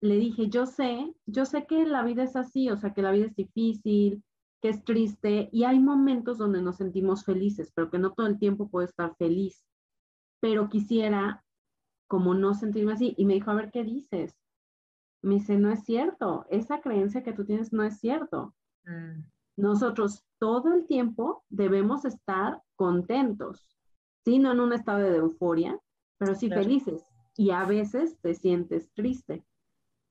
le 0.00 0.16
dije, 0.16 0.48
yo 0.48 0.66
sé, 0.66 1.14
yo 1.26 1.44
sé 1.44 1.66
que 1.66 1.84
la 1.84 2.02
vida 2.02 2.22
es 2.22 2.36
así, 2.36 2.70
o 2.70 2.76
sea, 2.76 2.94
que 2.94 3.02
la 3.02 3.10
vida 3.10 3.26
es 3.26 3.36
difícil, 3.36 4.22
que 4.60 4.70
es 4.70 4.84
triste 4.84 5.48
y 5.52 5.64
hay 5.64 5.78
momentos 5.78 6.38
donde 6.38 6.62
nos 6.62 6.76
sentimos 6.76 7.24
felices, 7.24 7.70
pero 7.74 7.90
que 7.90 7.98
no 7.98 8.12
todo 8.12 8.26
el 8.26 8.38
tiempo 8.38 8.68
puedo 8.68 8.86
estar 8.86 9.14
feliz. 9.16 9.64
Pero 10.40 10.68
quisiera 10.68 11.44
como 12.06 12.34
no 12.34 12.54
sentirme 12.54 12.92
así. 12.92 13.14
Y 13.18 13.26
me 13.26 13.34
dijo, 13.34 13.50
a 13.50 13.54
ver, 13.54 13.70
¿qué 13.70 13.84
dices? 13.84 14.34
Me 15.22 15.34
dice, 15.34 15.58
no 15.58 15.70
es 15.70 15.84
cierto, 15.84 16.46
esa 16.48 16.80
creencia 16.80 17.22
que 17.22 17.32
tú 17.32 17.44
tienes 17.44 17.72
no 17.72 17.82
es 17.82 17.98
cierto. 17.98 18.54
Mm. 18.84 19.24
Nosotros 19.56 20.24
todo 20.38 20.72
el 20.72 20.86
tiempo 20.86 21.44
debemos 21.48 22.04
estar 22.04 22.62
contentos, 22.76 23.76
sí, 24.24 24.38
no 24.38 24.52
en 24.52 24.60
un 24.60 24.72
estado 24.72 25.00
de 25.00 25.16
euforia, 25.16 25.76
pero 26.18 26.36
sí 26.36 26.48
felices 26.48 27.04
y 27.38 27.52
a 27.52 27.64
veces 27.64 28.18
te 28.20 28.34
sientes 28.34 28.90
triste. 28.94 29.44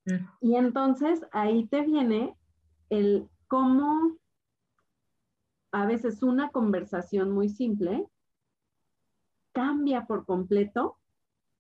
Mm. 0.06 0.26
Y 0.40 0.56
entonces 0.56 1.22
ahí 1.34 1.68
te 1.68 1.82
viene 1.82 2.36
el 2.90 3.30
cómo 3.48 4.18
a 5.74 5.86
veces 5.86 6.24
una 6.24 6.50
conversación 6.50 7.32
muy 7.32 7.50
simple 7.50 8.08
cambia 9.52 10.06
por 10.06 10.26
completo 10.26 10.98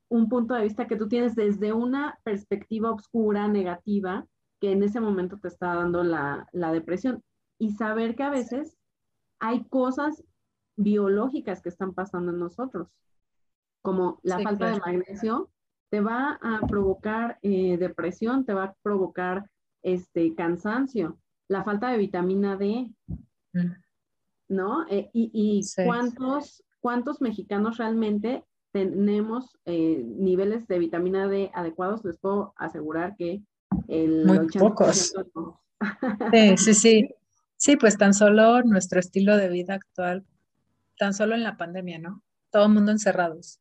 un 0.07 0.29
punto 0.29 0.53
de 0.53 0.63
vista 0.63 0.87
que 0.87 0.95
tú 0.95 1.09
tienes 1.09 1.35
desde 1.35 1.73
una 1.73 2.17
perspectiva 2.23 2.93
oscura, 2.93 3.49
negativa, 3.49 4.25
que 4.61 4.71
en 4.71 4.83
ese 4.83 5.01
momento 5.01 5.37
te 5.37 5.49
está 5.49 5.75
dando 5.75 6.01
la, 6.01 6.47
depresión. 6.53 7.21
Y 7.59 7.71
saber 7.71 8.15
que 8.15 8.23
a 8.23 8.29
veces 8.29 8.77
hay 9.39 9.65
cosas 9.65 10.23
biológicas 10.77 11.61
que 11.61 11.67
están 11.67 11.93
pasando 11.93 12.31
en 12.31 12.39
nosotros, 12.39 12.87
como 13.81 14.21
la 14.23 14.39
falta 14.39 14.71
de 14.71 14.79
magnesio, 14.79 15.49
te 15.89 16.01
va 16.01 16.39
a 16.41 16.65
provocar 16.67 17.39
eh, 17.41 17.77
depresión, 17.77 18.45
te 18.45 18.53
va 18.53 18.63
a 18.65 18.75
provocar 18.81 19.49
este, 19.83 20.35
cansancio, 20.35 21.17
la 21.47 21.63
falta 21.63 21.89
de 21.89 21.97
vitamina 21.97 22.57
D, 22.57 22.91
mm. 23.53 23.71
¿no? 24.49 24.85
Eh, 24.89 25.09
y, 25.13 25.61
cuántos, 25.85 26.63
cuántos 26.79 27.21
mexicanos 27.21 27.77
realmente 27.77 28.43
tenemos 28.71 29.57
eh, 29.65 30.03
niveles 30.05 30.67
de 30.67 30.79
vitamina 30.79 31.27
D 31.27 31.51
adecuados, 31.53 32.03
les 32.03 32.17
puedo 32.17 32.53
asegurar 32.57 33.15
que 33.15 33.41
el 33.87 34.25
Muy 34.25 34.47
pocos. 34.47 35.13
Sí, 36.31 36.57
sí, 36.57 36.73
sí. 36.73 37.09
Sí, 37.57 37.75
pues 37.75 37.97
tan 37.97 38.13
solo 38.13 38.61
nuestro 38.61 38.99
estilo 38.99 39.35
de 39.35 39.49
vida 39.49 39.73
actual, 39.73 40.23
tan 40.97 41.15
solo 41.15 41.33
en 41.33 41.43
la 41.43 41.57
pandemia, 41.57 41.97
¿no? 41.97 42.21
Todo 42.51 42.67
el 42.67 42.73
mundo 42.73 42.91
encerrados. 42.91 43.59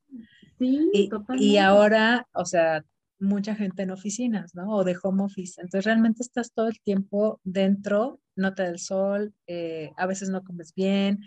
Sí, 0.58 0.90
y, 0.92 1.10
Y 1.38 1.56
ahora, 1.58 2.26
o 2.32 2.44
sea, 2.44 2.84
mucha 3.18 3.54
gente 3.54 3.82
en 3.82 3.90
oficinas, 3.90 4.54
¿no? 4.54 4.70
O 4.74 4.84
de 4.84 4.96
home 5.02 5.24
office. 5.24 5.60
Entonces 5.60 5.84
realmente 5.84 6.22
estás 6.22 6.52
todo 6.52 6.68
el 6.68 6.80
tiempo 6.80 7.40
dentro, 7.44 8.20
no 8.34 8.54
te 8.54 8.62
da 8.62 8.68
el 8.68 8.78
sol, 8.78 9.34
eh, 9.46 9.92
a 9.96 10.06
veces 10.06 10.28
no 10.30 10.42
comes 10.44 10.74
bien, 10.74 11.20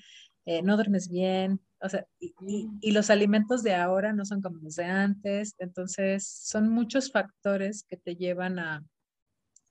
eh, 0.45 0.61
no 0.61 0.75
duermes 0.75 1.09
bien, 1.09 1.61
o 1.81 1.89
sea, 1.89 2.05
y, 2.19 2.91
los 2.91 3.09
alimentos 3.09 3.63
de 3.63 3.73
ahora 3.73 4.13
no 4.13 4.25
son 4.25 4.41
como 4.41 4.57
los 4.59 4.75
de 4.75 4.85
antes. 4.85 5.55
Entonces 5.59 6.27
son 6.27 6.69
muchos 6.69 7.11
factores 7.11 7.83
que 7.83 7.97
te 7.97 8.15
llevan 8.15 8.59
a, 8.59 8.85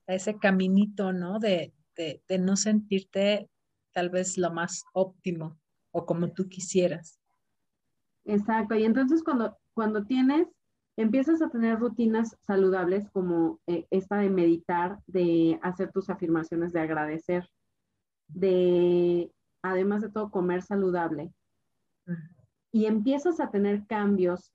a 0.06 0.14
ese 0.14 0.38
caminito, 0.38 1.12
¿no? 1.12 1.38
De, 1.38 1.72
de, 1.96 2.22
de 2.28 2.38
no 2.38 2.56
sentirte 2.56 3.48
tal 3.92 4.10
vez 4.10 4.38
lo 4.38 4.50
más 4.52 4.84
óptimo 4.92 5.58
o 5.90 6.06
como 6.06 6.32
tú 6.32 6.48
quisieras. 6.48 7.17
Exacto, 8.28 8.74
y 8.74 8.84
entonces 8.84 9.24
cuando, 9.24 9.56
cuando 9.72 10.04
tienes, 10.04 10.46
empiezas 10.98 11.40
a 11.40 11.48
tener 11.48 11.78
rutinas 11.78 12.36
saludables 12.42 13.08
como 13.10 13.58
eh, 13.66 13.86
esta 13.90 14.18
de 14.18 14.28
meditar, 14.28 14.98
de 15.06 15.58
hacer 15.62 15.90
tus 15.92 16.10
afirmaciones, 16.10 16.72
de 16.74 16.80
agradecer, 16.80 17.48
de, 18.26 19.32
además 19.62 20.02
de 20.02 20.10
todo, 20.10 20.30
comer 20.30 20.60
saludable, 20.60 21.32
y 22.70 22.84
empiezas 22.84 23.40
a 23.40 23.50
tener 23.50 23.86
cambios 23.86 24.52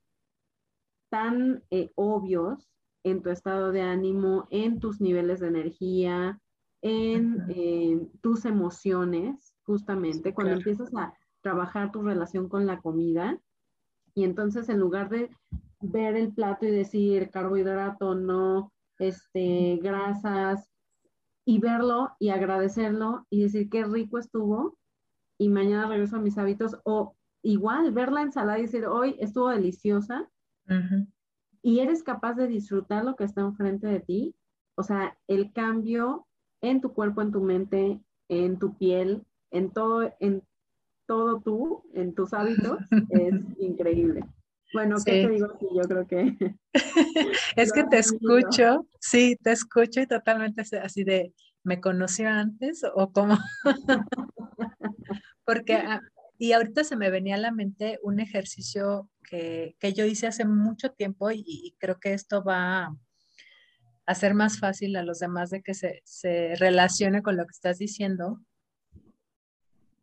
tan 1.10 1.64
eh, 1.70 1.90
obvios 1.96 2.70
en 3.02 3.22
tu 3.22 3.30
estado 3.30 3.72
de 3.72 3.82
ánimo, 3.82 4.46
en 4.50 4.78
tus 4.78 5.00
niveles 5.00 5.40
de 5.40 5.48
energía, 5.48 6.40
en 6.80 7.44
eh, 7.48 8.06
tus 8.20 8.44
emociones, 8.44 9.52
justamente, 9.64 10.32
cuando 10.32 10.54
empiezas 10.54 10.94
a 10.94 11.12
trabajar 11.40 11.90
tu 11.90 12.02
relación 12.02 12.48
con 12.48 12.66
la 12.66 12.80
comida, 12.80 13.40
y 14.14 14.24
entonces 14.24 14.68
en 14.68 14.78
lugar 14.78 15.08
de 15.08 15.30
ver 15.80 16.16
el 16.16 16.32
plato 16.32 16.66
y 16.66 16.70
decir 16.70 17.30
carbohidrato, 17.30 18.14
no, 18.14 18.72
este, 18.98 19.78
grasas, 19.82 20.70
y 21.44 21.58
verlo 21.58 22.16
y 22.18 22.30
agradecerlo 22.30 23.26
y 23.30 23.42
decir 23.42 23.68
qué 23.68 23.84
rico 23.84 24.18
estuvo 24.18 24.78
y 25.38 25.48
mañana 25.48 25.88
regreso 25.88 26.16
a 26.16 26.20
mis 26.20 26.38
hábitos 26.38 26.76
o 26.84 27.14
igual 27.42 27.92
ver 27.92 28.12
la 28.12 28.22
ensalada 28.22 28.58
y 28.58 28.62
decir 28.62 28.86
hoy 28.86 29.16
estuvo 29.20 29.50
deliciosa 29.50 30.30
y 31.62 31.80
eres 31.80 32.02
capaz 32.02 32.34
de 32.34 32.46
disfrutar 32.46 33.04
lo 33.04 33.16
que 33.16 33.24
está 33.24 33.42
enfrente 33.42 33.86
de 33.86 34.00
ti, 34.00 34.34
o 34.76 34.82
sea, 34.82 35.18
el 35.28 35.52
cambio 35.52 36.26
en 36.62 36.80
tu 36.80 36.94
cuerpo, 36.94 37.20
en 37.20 37.32
tu 37.32 37.42
mente, 37.42 38.00
en 38.28 38.58
tu 38.58 38.78
piel, 38.78 39.26
en 39.50 39.70
todo, 39.70 40.10
en 40.20 40.42
todo 41.06 41.40
tú 41.40 41.84
en 41.94 42.14
tus 42.14 42.32
hábitos 42.32 42.78
es 43.10 43.34
increíble. 43.58 44.24
Bueno, 44.72 44.96
¿qué 45.04 45.24
te 45.24 45.28
digo 45.28 45.46
aquí? 45.54 45.66
Yo 45.74 45.82
creo 45.82 46.06
que... 46.06 46.56
es 47.56 47.72
que 47.72 47.84
te 47.84 47.98
escucho, 47.98 48.88
sí, 49.00 49.36
te 49.42 49.52
escucho 49.52 50.00
y 50.00 50.06
totalmente 50.06 50.62
así 50.82 51.04
de, 51.04 51.32
¿me 51.62 51.80
conoció 51.80 52.28
antes 52.28 52.82
o 52.94 53.12
cómo? 53.12 53.38
Porque, 55.44 55.74
ah, 55.74 56.00
y 56.38 56.52
ahorita 56.52 56.82
se 56.82 56.96
me 56.96 57.10
venía 57.10 57.36
a 57.36 57.38
la 57.38 57.52
mente 57.52 58.00
un 58.02 58.18
ejercicio 58.18 59.08
que, 59.30 59.76
yo 59.94 60.04
hice 60.04 60.26
hace 60.26 60.44
mucho 60.44 60.90
tiempo 60.90 61.30
y, 61.30 61.76
creo 61.78 62.00
que 62.00 62.12
esto 62.12 62.42
va 62.42 62.86
a 62.86 62.96
hacer 64.06 64.34
más 64.34 64.58
fácil 64.58 64.96
a 64.96 65.04
los 65.04 65.20
demás 65.20 65.50
de 65.50 65.62
que 65.62 65.74
se, 65.74 66.02
se 66.04 66.56
relacione 66.56 67.22
con 67.22 67.36
lo 67.36 67.44
que 67.44 67.52
estás 67.52 67.78
diciendo, 67.78 68.40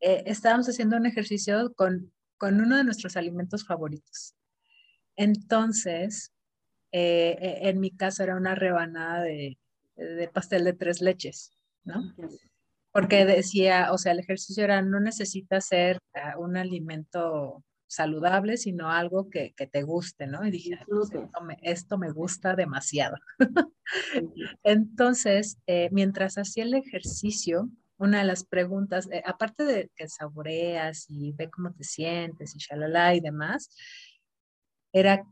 eh, 0.02 0.24
estábamos 0.26 0.68
haciendo 0.68 0.98
un 0.98 1.06
ejercicio 1.06 1.74
con, 1.76 2.12
uno 2.42 2.76
de 2.76 2.84
nuestros 2.84 3.16
alimentos 3.18 3.66
favoritos. 3.66 4.36
Entonces, 5.16 6.34
eh, 6.92 7.38
e, 7.40 7.70
en 7.70 7.80
mi 7.80 7.92
caso 7.92 8.24
era 8.24 8.36
una 8.36 8.56
rebanada 8.56 9.24
de, 9.24 9.58
pastel 10.34 10.64
de 10.64 10.74
tres 10.74 11.02
leches, 11.02 11.52
¿no? 11.84 12.16
Porque 12.92 13.26
decía, 13.26 13.94
o 13.94 13.98
sea, 14.00 14.14
el 14.14 14.20
ejercicio 14.20 14.64
era, 14.64 14.82
no 14.82 15.00
necesita 15.00 15.62
ser 15.62 16.00
ah, 16.16 16.36
un 16.40 16.58
alimento 16.58 17.64
saludable, 17.92 18.56
sino 18.58 18.90
algo 18.90 19.30
que, 19.30 19.54
te 19.72 19.84
guste, 19.84 20.26
¿no? 20.26 20.46
Y 20.46 20.52
dije, 20.52 20.80
esto, 21.62 21.98
me, 21.98 22.12
gusta 22.12 22.56
demasiado. 22.56 23.18
Entonces, 24.64 25.58
eh, 25.68 25.90
mientras 25.92 26.38
hacía 26.38 26.64
el 26.64 26.74
ejercicio, 26.74 27.70
una 28.02 28.20
de 28.20 28.26
las 28.26 28.44
preguntas, 28.44 29.08
eh, 29.12 29.22
aparte 29.26 29.64
de 29.64 29.92
que 29.96 30.10
saboreas 30.10 31.06
y 31.10 31.34
ve 31.34 31.50
cómo 31.50 31.72
te 31.74 31.84
sientes 31.84 32.56
y 32.56 32.60
shalala 32.60 33.16
y 33.16 33.20
demás, 33.22 33.70
era, 34.92 35.24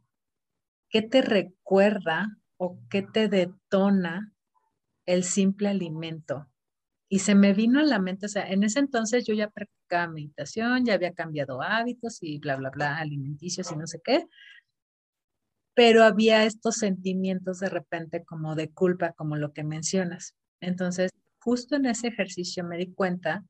¿qué 0.89 1.01
te 1.01 1.21
recuerda 1.21 2.37
o 2.57 2.79
qué 2.89 3.01
te 3.01 3.27
detona 3.27 4.33
el 5.07 5.23
simple 5.23 5.69
alimento? 5.69 6.47
Y 7.09 7.19
se 7.19 7.35
me 7.35 7.53
vino 7.53 7.79
a 7.79 7.83
la 7.83 7.99
mente, 7.99 8.27
o 8.27 8.29
sea, 8.29 8.47
en 8.49 8.63
ese 8.63 8.79
entonces 8.79 9.25
yo 9.25 9.33
ya 9.33 9.49
practicaba 9.49 10.07
meditación, 10.07 10.85
ya 10.85 10.93
había 10.93 11.13
cambiado 11.13 11.61
hábitos 11.63 12.19
y 12.21 12.39
bla, 12.39 12.55
bla, 12.57 12.69
bla, 12.69 12.97
alimenticios 12.97 13.71
y 13.71 13.77
no 13.77 13.87
sé 13.87 13.99
qué, 14.03 14.25
pero 15.75 16.03
había 16.03 16.45
estos 16.45 16.75
sentimientos 16.75 17.59
de 17.59 17.69
repente 17.69 18.23
como 18.25 18.55
de 18.55 18.69
culpa, 18.71 19.13
como 19.13 19.37
lo 19.37 19.53
que 19.53 19.63
mencionas. 19.63 20.35
Entonces, 20.61 21.11
justo 21.39 21.75
en 21.75 21.85
ese 21.85 22.07
ejercicio 22.07 22.63
me 22.63 22.77
di 22.77 22.93
cuenta 22.93 23.45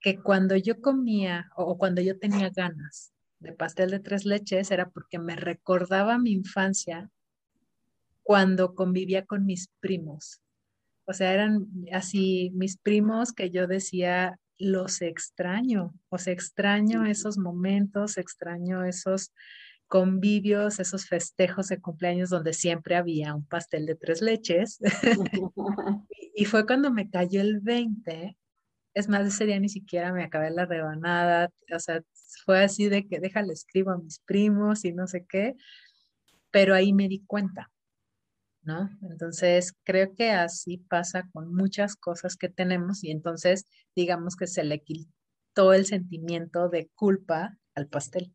que 0.00 0.20
cuando 0.20 0.56
yo 0.56 0.80
comía 0.80 1.50
o 1.56 1.78
cuando 1.78 2.02
yo 2.02 2.18
tenía 2.18 2.50
ganas 2.50 3.12
de 3.38 3.52
pastel 3.52 3.90
de 3.90 4.00
tres 4.00 4.24
leches 4.24 4.70
era 4.70 4.90
porque 4.90 5.18
me 5.18 5.36
recordaba 5.36 6.18
mi 6.18 6.32
infancia 6.32 7.10
cuando 8.22 8.74
convivía 8.74 9.24
con 9.24 9.44
mis 9.44 9.68
primos. 9.80 10.40
O 11.06 11.12
sea, 11.12 11.32
eran 11.32 11.66
así 11.92 12.50
mis 12.54 12.78
primos 12.78 13.32
que 13.32 13.50
yo 13.50 13.66
decía, 13.66 14.38
los 14.58 15.02
extraño, 15.02 15.94
o 16.08 16.18
sea, 16.18 16.32
extraño 16.32 17.04
esos 17.04 17.38
momentos, 17.38 18.16
extraño 18.16 18.84
esos 18.84 19.32
convivios, 19.88 20.80
esos 20.80 21.06
festejos 21.06 21.68
de 21.68 21.80
cumpleaños 21.80 22.30
donde 22.30 22.52
siempre 22.52 22.96
había 22.96 23.34
un 23.34 23.46
pastel 23.46 23.86
de 23.86 23.94
tres 23.94 24.22
leches. 24.22 24.78
y 26.34 26.44
fue 26.46 26.66
cuando 26.66 26.90
me 26.92 27.10
cayó 27.10 27.40
el 27.40 27.60
20. 27.60 28.36
Es 28.94 29.08
más, 29.08 29.26
ese 29.26 29.46
día 29.46 29.58
ni 29.58 29.68
siquiera 29.68 30.12
me 30.12 30.24
acabé 30.24 30.50
la 30.50 30.66
rebanada. 30.66 31.50
O 31.74 31.78
sea, 31.78 32.02
fue 32.44 32.62
así 32.62 32.88
de 32.88 33.06
que 33.06 33.20
déjale 33.20 33.52
escribo 33.52 33.90
a 33.90 33.98
mis 33.98 34.20
primos 34.20 34.84
y 34.84 34.92
no 34.92 35.06
sé 35.06 35.26
qué. 35.28 35.54
Pero 36.50 36.74
ahí 36.74 36.92
me 36.92 37.08
di 37.08 37.24
cuenta, 37.26 37.72
¿no? 38.62 38.88
Entonces, 39.02 39.74
creo 39.82 40.14
que 40.14 40.30
así 40.30 40.78
pasa 40.78 41.28
con 41.32 41.52
muchas 41.52 41.96
cosas 41.96 42.36
que 42.36 42.48
tenemos 42.48 43.02
y 43.02 43.10
entonces, 43.10 43.66
digamos 43.96 44.36
que 44.36 44.46
se 44.46 44.62
le 44.62 44.80
quitó 44.80 45.72
el 45.72 45.86
sentimiento 45.86 46.68
de 46.68 46.90
culpa 46.94 47.56
al 47.74 47.88
pastel. 47.88 48.32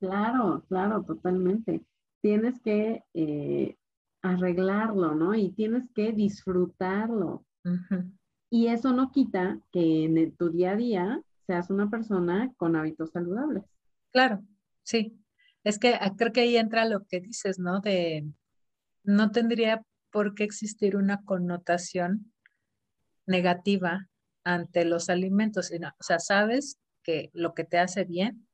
Claro, 0.00 0.64
claro, 0.68 1.04
totalmente. 1.04 1.84
Tienes 2.22 2.58
que 2.60 3.04
eh, 3.14 3.76
arreglarlo, 4.22 5.14
¿no? 5.14 5.34
Y 5.34 5.50
tienes 5.50 5.88
que 5.94 6.12
disfrutarlo. 6.12 7.44
Y 8.50 8.68
eso 8.68 8.92
no 8.92 9.12
quita 9.12 9.60
que 9.70 10.04
en 10.04 10.34
tu 10.36 10.50
día 10.50 10.72
a 10.72 10.76
día 10.76 11.22
seas 11.46 11.68
una 11.68 11.90
persona 11.90 12.52
con 12.56 12.76
hábitos 12.76 13.10
saludables. 13.10 13.64
Claro, 14.10 14.42
sí. 14.82 15.22
Es 15.62 15.78
que 15.78 15.94
ah, 15.94 16.14
creo 16.16 16.32
que 16.32 16.40
ahí 16.40 16.56
entra 16.56 16.86
lo 16.86 17.06
que 17.06 17.20
dices, 17.20 17.58
¿no? 17.58 17.80
De 17.80 18.26
no 19.04 19.30
tendría 19.30 19.82
por 20.10 20.34
qué 20.34 20.44
existir 20.44 20.96
una 20.96 21.22
connotación 21.24 22.32
negativa 23.26 24.08
ante 24.44 24.86
los 24.86 25.10
alimentos. 25.10 25.70
O 25.70 26.02
sea, 26.02 26.18
sabes 26.18 26.78
que 27.02 27.30
lo 27.34 27.54
que 27.54 27.64
te 27.64 27.78
hace 27.78 28.04
bien 28.04 28.46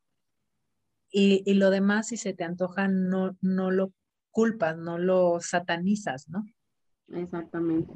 y, 1.10 1.54
lo 1.54 1.70
demás, 1.70 2.08
si 2.08 2.16
se 2.16 2.34
te 2.34 2.44
antoja, 2.44 2.88
no, 2.88 3.36
no 3.40 3.70
lo 3.70 3.92
culpas, 4.30 4.76
no 4.76 4.98
lo 4.98 5.38
satanizas, 5.40 6.28
¿no? 6.28 6.44
Exactamente. 7.08 7.92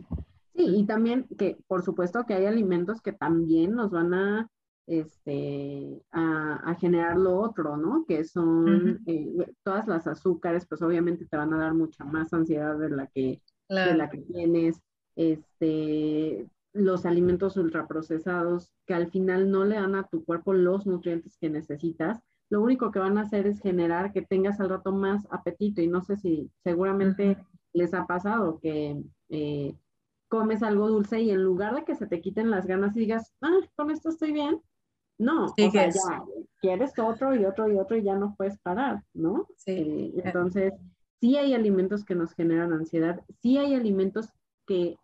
Sí, 0.55 0.65
y 0.65 0.87
también 0.87 1.27
que 1.39 1.59
por 1.67 1.83
supuesto 1.83 2.25
que 2.27 2.35
hay 2.35 2.47
alimentos 2.47 3.01
que 3.01 3.13
también 3.13 3.75
nos 3.75 3.91
van 3.91 4.15
a, 4.15 4.49
este, 4.87 6.03
a, 6.13 6.75
generar 6.81 7.17
lo 7.17 7.39
otro, 7.39 7.77
¿no? 7.77 8.05
Que 8.07 8.25
son 8.25 9.03
eh, 9.07 9.53
todas 9.63 9.87
las 9.87 10.07
azúcares, 10.07 10.67
pues 10.67 10.83
obviamente 10.83 11.27
te 11.27 11.37
van 11.37 11.53
a 11.53 11.59
dar 11.59 11.75
mucha 11.75 12.05
más 12.05 12.33
ansiedad 12.33 12.79
de 12.79 12.91
la 12.91 13.07
que, 13.09 13.43
de 13.69 13.95
la 13.95 14.09
que 14.09 14.19
tienes. 14.19 14.81
Este, 15.17 16.49
los 16.73 17.05
alimentos 17.05 17.57
ultraprocesados 17.57 18.73
que 18.87 18.95
al 18.95 19.11
final 19.11 19.51
no 19.51 19.65
le 19.65 19.75
dan 19.75 19.95
a 19.95 20.07
tu 20.07 20.25
cuerpo 20.25 20.53
los 20.53 20.87
nutrientes 20.87 21.37
que 21.39 21.51
necesitas 21.51 22.21
lo 22.51 22.61
único 22.61 22.91
que 22.91 22.99
van 22.99 23.17
a 23.17 23.23
hacer 23.23 23.47
es 23.47 23.61
generar 23.61 24.13
que 24.13 24.23
tengas 24.23 24.61
al 24.61 24.69
rato 24.69 24.93
más 24.93 25.27
apetito 25.31 25.81
y 25.81 25.87
no 25.87 26.03
sé 26.03 26.17
si 26.17 26.51
seguramente 26.65 27.39
les 27.73 27.95
ha 27.95 28.07
pasado 28.07 28.59
que 28.61 29.01
eh, 29.29 29.75
comes 30.29 30.63
algo 30.63 30.89
dulce 30.89 31.21
y 31.21 31.31
en 31.31 31.43
lugar 31.43 31.77
de 31.77 31.85
que 31.85 31.95
se 31.95 32.09
te 32.09 32.21
quiten 32.21 32.51
las 32.51 32.67
ganas 32.67 32.97
y 32.97 33.01
digas, 33.01 33.33
ah, 33.41 33.61
con 33.77 33.91
esto 33.91 34.09
estoy 34.09 34.33
bien, 34.33 34.61
no, 35.19 35.47
o 35.47 35.71
sea, 35.71 35.91
ya 35.91 36.25
quieres 36.61 36.93
otro 36.99 37.35
y 37.35 37.45
otro 37.45 37.71
y 37.71 37.79
otro 37.79 37.97
y 37.97 38.03
ya 38.03 38.17
no 38.17 38.35
puedes 38.37 38.59
parar, 38.59 39.05
¿no? 39.15 39.47
Sí. 39.57 39.73
Eh, 39.73 40.23
entonces, 40.25 40.73
sí 41.21 41.37
hay 41.37 41.55
alimentos 41.55 42.05
que 42.05 42.15
nos 42.15 42.35
generan 42.35 42.73
ansiedad, 42.73 43.21
sí 43.43 43.59
hay 43.59 43.75
alimentos 43.75 44.29
que 44.67 44.97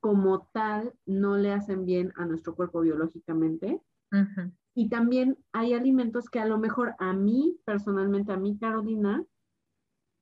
como 0.00 0.48
tal 0.52 0.92
no 1.06 1.36
le 1.36 1.52
hacen 1.52 1.86
bien 1.86 2.12
a 2.16 2.26
nuestro 2.26 2.54
cuerpo 2.54 2.80
biológicamente. 2.80 3.80
Y 4.74 4.88
también 4.88 5.38
hay 5.52 5.74
alimentos 5.74 6.30
que 6.30 6.40
a 6.40 6.46
lo 6.46 6.58
mejor 6.58 6.94
a 6.98 7.12
mí, 7.12 7.58
personalmente, 7.64 8.32
a 8.32 8.36
mí, 8.36 8.56
Carolina, 8.58 9.24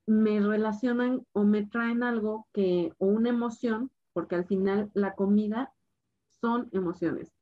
me 0.07 0.41
relacionan 0.41 1.25
o 1.33 1.45
me 1.45 1.67
traen 1.67 2.03
algo 2.03 2.49
que, 2.53 2.93
o 2.99 3.07
una 3.07 3.29
emoción, 3.29 3.91
porque 4.13 4.35
al 4.35 4.45
final 4.45 4.91
la 4.93 5.15
comida 5.15 5.73
son 6.41 6.69
emociones. 6.73 7.33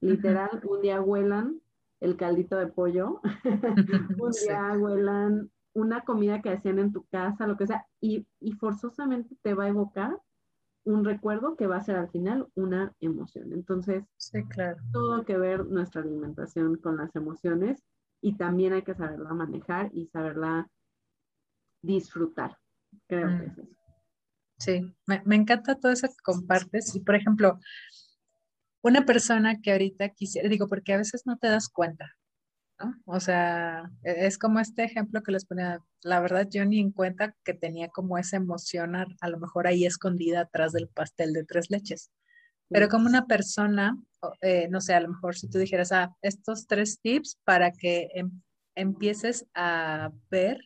Literal, 0.00 0.60
un 0.68 0.80
día 0.80 1.00
huelan 1.00 1.60
el 2.00 2.16
caldito 2.16 2.56
de 2.56 2.66
pollo, 2.66 3.20
un 4.18 4.32
día 4.32 4.72
huelan 4.76 5.50
una 5.72 6.02
comida 6.02 6.42
que 6.42 6.50
hacían 6.50 6.78
en 6.78 6.92
tu 6.92 7.04
casa, 7.04 7.46
lo 7.46 7.56
que 7.56 7.66
sea, 7.66 7.86
y, 8.00 8.26
y 8.40 8.52
forzosamente 8.52 9.36
te 9.42 9.54
va 9.54 9.64
a 9.64 9.68
evocar 9.68 10.18
un 10.86 11.04
recuerdo 11.04 11.56
que 11.56 11.66
va 11.66 11.76
a 11.76 11.84
ser 11.84 11.96
al 11.96 12.08
final 12.10 12.46
una 12.54 12.94
emoción. 13.00 13.52
Entonces, 13.52 14.04
sí, 14.16 14.44
claro. 14.44 14.76
todo 14.92 15.24
que 15.24 15.36
ver 15.36 15.66
nuestra 15.66 16.00
alimentación 16.00 16.76
con 16.76 16.96
las 16.96 17.14
emociones 17.16 17.82
y 18.22 18.36
también 18.36 18.72
hay 18.72 18.82
que 18.82 18.94
saberla 18.94 19.34
manejar 19.34 19.90
y 19.92 20.06
saberla 20.06 20.70
disfrutar. 21.82 22.56
Creo 23.08 23.28
que 23.28 23.34
mm. 23.34 23.42
es 23.42 23.58
eso. 23.58 23.68
Sí, 24.58 24.96
me, 25.06 25.22
me, 25.26 25.36
encanta 25.36 25.74
todo 25.74 25.92
eso 25.92 26.06
que 26.06 26.14
compartes. 26.22 26.94
Y 26.94 27.00
por 27.00 27.16
ejemplo, 27.16 27.58
una 28.82 29.04
persona 29.04 29.60
que 29.60 29.72
ahorita 29.72 30.10
quisiera, 30.10 30.48
digo, 30.48 30.68
porque 30.68 30.94
a 30.94 30.98
veces 30.98 31.22
no 31.26 31.36
te 31.36 31.48
das 31.48 31.68
cuenta, 31.68 32.06
o 33.04 33.20
sea, 33.20 33.90
e-, 34.02 34.26
es 34.26 34.38
como 34.38 34.60
este 34.60 34.84
ejemplo 34.84 35.22
que 35.22 35.32
les 35.32 35.44
ponía, 35.44 35.82
la 36.02 36.20
verdad 36.20 36.46
yo 36.50 36.64
ni 36.64 36.80
en 36.80 36.92
cuenta 36.92 37.34
que 37.44 37.54
tenía 37.54 37.88
como 37.88 38.18
esa 38.18 38.36
emoción 38.36 38.96
a, 38.96 39.28
lo 39.28 39.38
mejor 39.38 39.66
ahí 39.66 39.86
escondida 39.86 40.40
atrás 40.40 40.72
del 40.72 40.88
pastel 40.88 41.32
de 41.32 41.44
tres 41.44 41.70
leches. 41.70 42.10
Pero 42.68 42.88
como 42.88 43.06
una 43.06 43.26
persona, 43.26 43.96
eh, 44.40 44.66
no 44.68 44.80
sé, 44.80 44.94
a 44.94 45.00
lo 45.00 45.08
mejor 45.08 45.36
si 45.36 45.48
tú 45.48 45.58
dijeras, 45.58 45.92
ah, 45.92 46.16
estos 46.20 46.66
tres 46.66 47.00
tips 47.00 47.38
para 47.44 47.70
que 47.70 48.08
em, 48.14 48.42
empieces 48.74 49.46
a 49.54 50.10
ver 50.30 50.58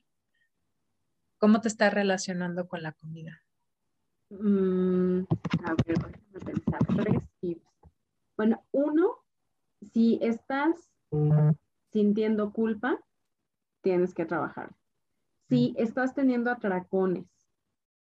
cómo 1.37 1.61
te 1.61 1.69
está 1.69 1.91
relacionando 1.91 2.69
con 2.69 2.83
la 2.83 2.93
comida. 2.93 3.43
Mm, 4.31 5.25
a 5.65 5.75
ver, 5.87 5.99
a 5.99 6.39
pensar, 6.45 6.81
tres 6.97 7.23
tips. 7.41 7.67
Bueno, 8.35 8.65
uno, 8.73 9.19
si 9.93 10.19
estás 10.23 10.91
sintiendo 11.93 12.53
culpa, 12.53 12.99
tienes 13.83 14.15
que 14.15 14.27
trabajar. 14.27 14.75
Si 15.49 15.73
mm. 15.73 15.83
estás 15.83 16.15
teniendo 16.15 16.51
atracones, 16.51 17.27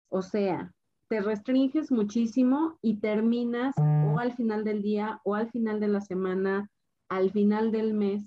o 0.10 0.22
sea, 0.22 0.74
te 1.08 1.22
restringes 1.22 1.92
muchísimo 1.92 2.78
y 2.82 2.98
terminas 2.98 3.76
o 3.78 4.20
al 4.20 4.34
final 4.36 4.64
del 4.64 4.82
día 4.82 5.20
o 5.24 5.36
al 5.36 5.50
final 5.50 5.80
de 5.80 5.88
la 5.88 6.02
semana, 6.02 6.70
al 7.08 7.32
final 7.32 7.72
del 7.72 7.94
mes, 7.94 8.24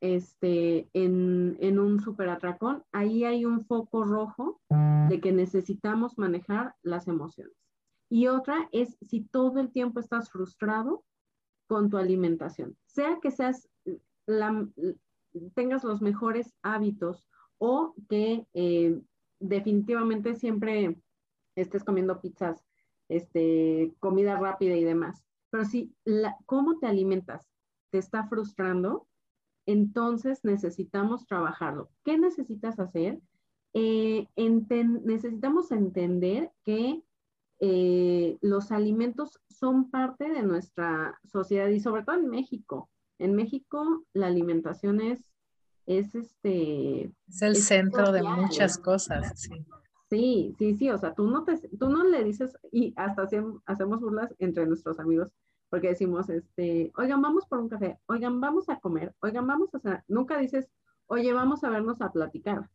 este, 0.00 0.88
en, 0.94 1.56
en 1.60 1.78
un 1.78 2.00
super 2.00 2.28
atracón, 2.28 2.84
ahí 2.92 3.24
hay 3.24 3.44
un 3.44 3.64
foco 3.66 4.04
rojo 4.04 4.60
de 5.08 5.20
que 5.20 5.32
necesitamos 5.32 6.16
manejar 6.16 6.74
las 6.82 7.08
emociones. 7.08 7.54
Y 8.08 8.26
otra 8.26 8.68
es 8.72 8.96
si 9.02 9.22
todo 9.22 9.60
el 9.60 9.70
tiempo 9.70 10.00
estás 10.00 10.30
frustrado 10.30 11.04
con 11.66 11.90
tu 11.90 11.96
alimentación, 11.96 12.76
sea 12.86 13.18
que 13.22 13.30
seas 13.30 13.68
tengas 15.54 15.84
los 15.84 16.02
mejores 16.02 16.54
hábitos 16.62 17.28
o 17.58 17.94
que 18.08 18.46
eh, 18.54 19.00
definitivamente 19.38 20.34
siempre 20.34 20.96
estés 21.56 21.84
comiendo 21.84 22.20
pizzas, 22.20 22.64
este, 23.08 23.94
comida 23.98 24.38
rápida 24.38 24.76
y 24.76 24.84
demás. 24.84 25.24
Pero 25.50 25.64
si 25.64 25.94
cómo 26.46 26.78
te 26.78 26.86
alimentas 26.86 27.46
te 27.90 27.98
está 27.98 28.26
frustrando, 28.28 29.08
entonces 29.66 30.44
necesitamos 30.44 31.26
trabajarlo. 31.26 31.90
¿Qué 32.04 32.18
necesitas 32.18 32.78
hacer? 32.78 33.20
Eh, 33.74 34.26
necesitamos 34.36 35.70
entender 35.70 36.52
que 36.64 37.02
eh, 37.60 38.38
los 38.40 38.72
alimentos 38.72 39.40
son 39.48 39.90
parte 39.90 40.30
de 40.30 40.42
nuestra 40.42 41.20
sociedad 41.24 41.68
y 41.68 41.80
sobre 41.80 42.04
todo 42.04 42.16
en 42.16 42.30
México. 42.30 42.90
En 43.20 43.34
México 43.34 44.04
la 44.12 44.26
alimentación 44.26 45.00
es, 45.00 45.24
es 45.86 46.14
este... 46.14 47.12
Es 47.28 47.42
el 47.42 47.56
centro 47.56 48.12
de 48.12 48.22
muchas 48.22 48.78
cosas, 48.78 49.38
sí. 49.38 49.64
Sí, 50.08 50.56
sí, 50.58 50.74
sí, 50.74 50.90
o 50.90 50.98
sea, 50.98 51.14
tú 51.14 51.28
no, 51.28 51.44
te, 51.44 51.56
tú 51.78 51.88
no 51.88 52.02
le 52.02 52.24
dices, 52.24 52.58
y 52.72 52.92
hasta 52.96 53.28
hacemos 53.66 54.00
burlas 54.00 54.34
entre 54.40 54.66
nuestros 54.66 54.98
amigos, 54.98 55.28
porque 55.68 55.90
decimos, 55.90 56.28
este, 56.28 56.90
oigan, 56.96 57.22
vamos 57.22 57.46
por 57.46 57.60
un 57.60 57.68
café, 57.68 57.96
oigan, 58.06 58.40
vamos 58.40 58.68
a 58.68 58.80
comer, 58.80 59.14
oigan, 59.20 59.46
vamos 59.46 59.72
a 59.72 59.78
cenar. 59.78 60.04
Nunca 60.08 60.38
dices, 60.38 60.68
oye, 61.06 61.32
vamos 61.32 61.62
a 61.62 61.70
vernos 61.70 62.00
a 62.00 62.10
platicar. 62.10 62.68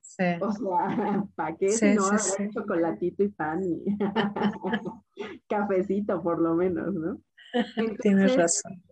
Sí. 0.00 0.24
O 0.40 0.50
sea, 0.50 1.24
¿para 1.36 1.56
qué? 1.56 1.68
si 1.68 1.94
no, 1.94 2.10
chocolatito 2.50 3.22
y 3.22 3.28
pan 3.28 3.62
y 3.62 3.84
cafecito, 5.48 6.20
por 6.22 6.40
lo 6.40 6.56
menos, 6.56 6.92
¿no? 6.92 7.20
Tienes 8.00 8.36
razón. 8.36 8.82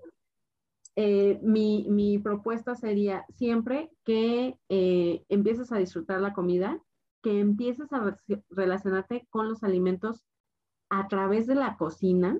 Eh, 0.96 1.38
mi, 1.42 1.86
mi, 1.88 2.18
propuesta 2.18 2.74
sería 2.74 3.24
siempre 3.36 3.90
que 4.04 4.58
eh, 4.68 5.24
empieces 5.28 5.72
a 5.72 5.78
disfrutar 5.78 6.20
la 6.20 6.34
comida, 6.34 6.82
que 7.22 7.40
empieces 7.40 7.92
a 7.92 8.18
relacionarte 8.50 9.26
con 9.30 9.48
los 9.48 9.62
alimentos 9.62 10.26
a 10.90 11.08
través 11.08 11.46
de 11.46 11.54
la 11.54 11.76
cocina, 11.78 12.38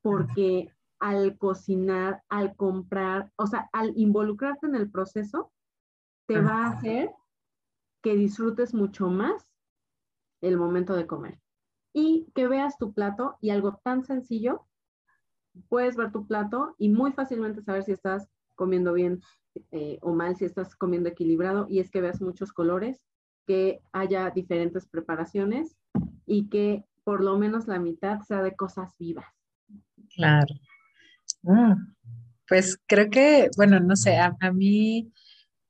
porque 0.00 0.72
al 0.98 1.36
cocinar, 1.36 2.22
al 2.28 2.56
comprar, 2.56 3.30
o 3.36 3.46
sea, 3.46 3.68
al 3.72 3.92
involucrarte 3.96 4.66
en 4.66 4.76
el 4.76 4.90
proceso, 4.90 5.52
te 6.26 6.40
va 6.40 6.64
a 6.64 6.70
hacer 6.70 7.10
que 8.02 8.16
disfrutes 8.16 8.72
mucho 8.72 9.08
más 9.08 9.46
el 10.40 10.56
momento 10.56 10.94
de 10.94 11.06
comer. 11.06 11.40
Y 11.92 12.30
que 12.34 12.46
veas 12.46 12.78
tu 12.78 12.92
plato 12.92 13.36
y 13.40 13.50
algo 13.50 13.80
tan 13.82 14.04
sencillo, 14.04 14.66
puedes 15.68 15.96
ver 15.96 16.12
tu 16.12 16.26
plato 16.26 16.74
y 16.78 16.88
muy 16.88 17.12
fácilmente 17.12 17.62
saber 17.62 17.82
si 17.82 17.92
estás 17.92 18.28
comiendo 18.54 18.92
bien 18.92 19.20
eh, 19.72 19.98
o 20.02 20.12
mal, 20.12 20.36
si 20.36 20.44
estás 20.44 20.74
comiendo 20.74 21.08
equilibrado, 21.08 21.66
y 21.68 21.80
es 21.80 21.90
que 21.90 22.00
veas 22.00 22.20
muchos 22.20 22.52
colores, 22.52 23.02
que 23.46 23.80
haya 23.92 24.30
diferentes 24.30 24.86
preparaciones 24.86 25.76
y 26.26 26.48
que 26.48 26.84
por 27.04 27.22
lo 27.22 27.38
menos 27.38 27.68
la 27.68 27.78
mitad 27.78 28.20
sea 28.22 28.42
de 28.42 28.56
cosas 28.56 28.92
vivas. 28.98 29.26
Claro. 30.14 30.54
Mm, 31.42 31.74
pues 32.48 32.78
creo 32.86 33.08
que, 33.10 33.48
bueno, 33.56 33.78
no 33.80 33.94
sé, 33.94 34.16
a, 34.18 34.34
mí 34.52 35.12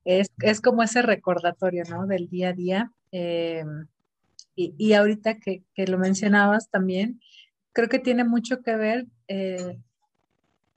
es, 0.05 0.61
como 0.63 0.83
ese 0.83 1.03
recordatorio, 1.03 1.85
¿no? 1.89 2.07
Del 2.07 2.29
día 2.29 2.51
a 2.51 2.53
día. 2.55 2.93
Eh, 3.13 3.65
y, 4.55 4.95
ahorita 4.95 5.39
que, 5.39 5.63
lo 5.87 5.99
mencionabas 5.99 6.71
también, 6.71 7.21
creo 7.73 7.91
que 7.91 7.99
tiene 7.99 8.25
mucho 8.25 8.63
que 8.63 8.75
ver 8.77 9.07
eh, 9.29 9.79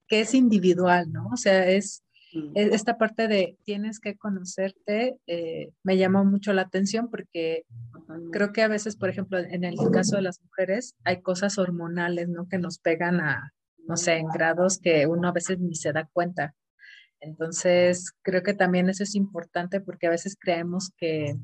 que 0.08 0.22
es 0.22 0.34
individual, 0.34 1.12
¿no? 1.12 1.28
O 1.32 1.38
sea, 1.38 1.68
es, 1.68 2.04
mm. 2.34 2.54
esta 2.56 2.98
parte 2.98 3.28
de 3.28 3.58
tienes 3.64 4.00
que 4.00 4.16
conocerte, 4.18 5.18
eh, 5.28 5.72
me 5.84 5.98
llamó 5.98 6.26
mucho 6.26 6.54
la 6.54 6.64
atención 6.64 7.10
porque 7.10 7.66
creo 8.32 8.52
que 8.52 8.64
a 8.64 8.68
veces, 8.68 8.96
por 8.96 9.10
ejemplo, 9.10 9.38
en 9.38 9.64
el 9.64 9.76
caso 9.92 10.16
de 10.16 10.24
las 10.24 10.42
mujeres, 10.42 10.96
hay 11.04 11.22
cosas 11.22 11.58
hormonales, 11.58 12.28
¿no? 12.28 12.48
Que 12.50 12.58
nos 12.58 12.80
pegan 12.80 13.22
a, 13.22 13.54
no 13.88 13.98
sé, 13.98 14.18
en 14.18 14.28
grados 14.28 14.80
que 14.80 15.06
uno 15.06 15.28
a 15.28 15.34
veces 15.34 15.60
ni 15.60 15.76
se 15.76 15.94
da 15.94 16.10
cuenta. 16.12 16.56
Entonces, 17.22 18.14
creo 18.22 18.44
que 18.44 18.54
también 18.54 18.90
eso 18.90 19.04
es 19.04 19.16
importante 19.16 19.82
porque 19.82 20.08
a 20.08 20.12
veces 20.12 20.38
creemos 20.40 20.92
que 20.98 21.36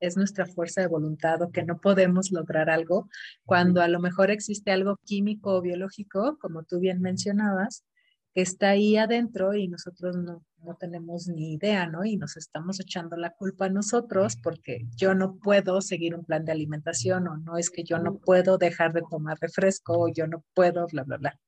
es 0.00 0.16
nuestra 0.16 0.46
fuerza 0.46 0.80
de 0.80 0.86
voluntad 0.86 1.42
o 1.42 1.50
que 1.50 1.64
no 1.64 1.80
podemos 1.80 2.30
lograr 2.32 2.70
algo, 2.70 3.08
cuando 3.44 3.80
a 3.80 3.88
lo 3.88 4.00
mejor 4.00 4.30
existe 4.30 4.70
algo 4.70 4.98
químico 5.04 5.56
o 5.56 5.62
biológico, 5.62 6.38
como 6.40 6.64
tú 6.64 6.80
bien 6.80 7.00
mencionabas, 7.00 7.84
que 8.34 8.42
está 8.42 8.70
ahí 8.70 8.96
adentro 8.96 9.54
y 9.54 9.68
nosotros 9.68 10.16
no, 10.16 10.44
no 10.62 10.74
tenemos 10.76 11.28
ni 11.28 11.54
idea, 11.54 11.86
¿no? 11.86 12.04
Y 12.04 12.16
nos 12.16 12.36
estamos 12.36 12.78
echando 12.80 13.16
la 13.16 13.30
culpa 13.30 13.66
a 13.66 13.70
nosotros 13.70 14.36
porque 14.42 14.86
yo 14.96 15.14
no 15.14 15.36
puedo 15.36 15.80
seguir 15.80 16.14
un 16.14 16.24
plan 16.24 16.44
de 16.44 16.52
alimentación 16.52 17.26
o 17.28 17.36
no 17.36 17.56
es 17.56 17.70
que 17.70 17.84
yo 17.84 17.98
no 17.98 18.18
puedo 18.18 18.58
dejar 18.58 18.92
de 18.92 19.02
tomar 19.10 19.38
refresco 19.40 19.98
o 19.98 20.08
yo 20.08 20.26
no 20.26 20.44
puedo, 20.54 20.86
bla, 20.86 21.04
bla, 21.04 21.16
bla. 21.16 21.40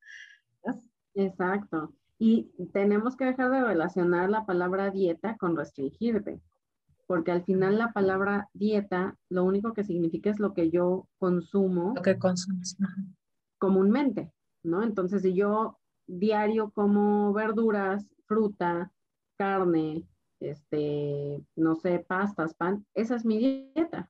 Exacto. 1.13 1.93
Y 2.17 2.51
tenemos 2.71 3.15
que 3.15 3.25
dejar 3.25 3.49
de 3.51 3.63
relacionar 3.63 4.29
la 4.29 4.45
palabra 4.45 4.91
dieta 4.91 5.37
con 5.37 5.57
restringirte, 5.57 6.39
porque 7.11 7.33
al 7.33 7.43
final 7.43 7.77
la 7.77 7.91
palabra 7.91 8.47
dieta 8.53 9.17
lo 9.27 9.43
único 9.43 9.73
que 9.73 9.83
significa 9.83 10.29
es 10.29 10.39
lo 10.39 10.53
que 10.53 10.69
yo 10.69 11.09
consumo. 11.17 11.91
Lo 11.93 12.01
que 12.01 12.17
consumes. 12.17 12.77
Comúnmente, 13.57 14.31
¿no? 14.63 14.81
Entonces, 14.81 15.21
si 15.21 15.33
yo 15.33 15.77
diario 16.07 16.71
como 16.71 17.33
verduras, 17.33 18.07
fruta, 18.27 18.93
carne, 19.37 20.07
este, 20.39 21.45
no 21.57 21.75
sé, 21.75 21.99
pastas, 21.99 22.53
pan, 22.53 22.85
esa 22.93 23.17
es 23.17 23.25
mi 23.25 23.39
dieta, 23.75 24.09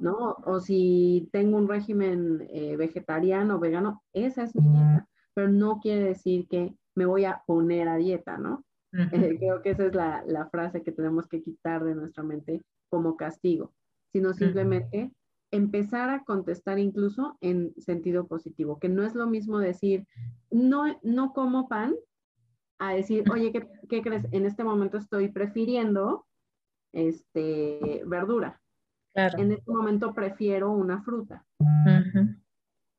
¿no? 0.00 0.36
O 0.44 0.60
si 0.60 1.28
tengo 1.32 1.56
un 1.56 1.66
régimen 1.66 2.46
eh, 2.50 2.76
vegetariano, 2.76 3.58
vegano, 3.58 4.04
esa 4.12 4.44
es 4.44 4.54
mi 4.54 4.68
dieta 4.68 5.08
pero 5.34 5.48
no 5.48 5.80
quiere 5.80 6.02
decir 6.02 6.48
que 6.48 6.74
me 6.94 7.04
voy 7.04 7.26
a 7.26 7.42
poner 7.44 7.88
a 7.88 7.96
dieta, 7.96 8.38
¿no? 8.38 8.64
Eh, 8.92 9.36
creo 9.38 9.62
que 9.62 9.70
esa 9.70 9.86
es 9.86 9.94
la, 9.94 10.48
frase 10.50 10.82
que 10.82 10.92
tenemos 10.92 11.26
que 11.28 11.42
quitar 11.42 11.84
de 11.84 11.94
nuestra 11.94 12.22
mente 12.22 12.62
como 12.88 13.16
castigo, 13.16 13.72
sino 14.12 14.32
simplemente 14.32 15.12
empezar 15.50 16.10
a 16.10 16.24
contestar 16.24 16.78
incluso 16.78 17.36
en 17.40 17.74
sentido 17.78 18.26
positivo, 18.26 18.78
que 18.78 18.88
no 18.88 19.04
es 19.04 19.14
lo 19.14 19.26
mismo 19.26 19.58
decir, 19.58 20.06
no, 20.50 20.98
no 21.02 21.32
como 21.32 21.68
pan, 21.68 21.94
a 22.78 22.94
decir, 22.94 23.24
oye, 23.30 23.52
¿qué, 23.88 24.02
crees? 24.02 24.26
En 24.32 24.44
este 24.44 24.64
momento 24.64 24.98
estoy 24.98 25.28
prefiriendo 25.28 26.26
este, 26.92 28.02
verdura. 28.06 28.60
En 29.14 29.52
este 29.52 29.70
momento 29.70 30.12
prefiero 30.12 30.72
una 30.72 31.02
fruta. 31.02 31.46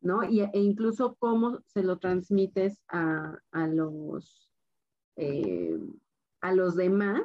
¿no? 0.01 0.23
Y, 0.23 0.41
e 0.41 0.59
incluso 0.59 1.15
cómo 1.19 1.59
se 1.65 1.83
lo 1.83 1.99
transmites 1.99 2.79
a, 2.87 3.37
los, 3.53 4.46
eh, 5.17 5.77
a 6.41 6.53
los 6.53 6.75
demás 6.75 7.21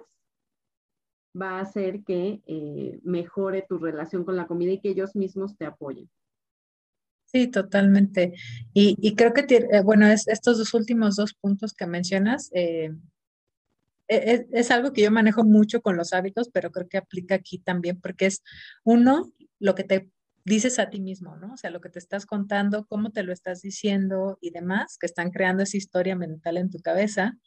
va 1.40 1.58
a 1.58 1.60
hacer 1.60 2.02
que 2.04 2.42
eh, 2.46 2.98
mejore 3.02 3.64
tu 3.68 3.78
relación 3.78 4.24
con 4.24 4.36
la 4.36 4.46
comida 4.46 4.72
y 4.72 4.80
que 4.80 4.90
ellos 4.90 5.14
mismos 5.14 5.56
te 5.56 5.64
apoyen. 5.64 6.10
Sí, 7.26 7.46
totalmente. 7.48 8.34
Y, 8.74 9.14
creo 9.14 9.32
que, 9.32 9.46
eh, 9.48 9.80
bueno, 9.82 10.06
es, 10.06 10.28
estos 10.28 10.58
dos 10.58 10.74
últimos 10.74 11.16
dos 11.16 11.32
puntos 11.32 11.72
que 11.72 11.86
mencionas, 11.86 12.50
es, 12.52 12.92
e, 14.08 14.46
es, 14.52 14.70
algo 14.70 14.92
que 14.92 15.00
yo 15.00 15.10
manejo 15.10 15.42
mucho 15.42 15.80
con 15.80 15.96
los 15.96 16.12
hábitos, 16.12 16.50
pero 16.52 16.70
creo 16.70 16.88
que 16.88 16.98
aplica 16.98 17.36
aquí 17.36 17.58
también, 17.58 17.98
porque 18.00 18.26
es 18.26 18.42
uno, 18.84 19.32
lo 19.58 19.74
que 19.74 19.84
te 19.84 20.10
dices 20.44 20.78
a 20.78 20.90
ti 20.90 21.00
mismo, 21.00 21.36
¿no? 21.36 21.54
O 21.54 21.56
sea, 21.56 21.70
lo 21.70 21.80
que 21.80 21.88
te 21.88 21.98
estás 21.98 22.26
contando, 22.26 22.86
cómo 22.86 23.10
te 23.10 23.22
lo 23.22 23.32
estás 23.32 23.62
diciendo 23.62 24.38
y 24.40 24.50
demás, 24.50 24.98
que 24.98 25.06
están 25.06 25.30
creando 25.30 25.62
esa 25.62 25.76
historia 25.76 26.16
mental 26.16 26.56
en 26.58 26.70
tu 26.70 26.80
cabeza, 26.80 27.38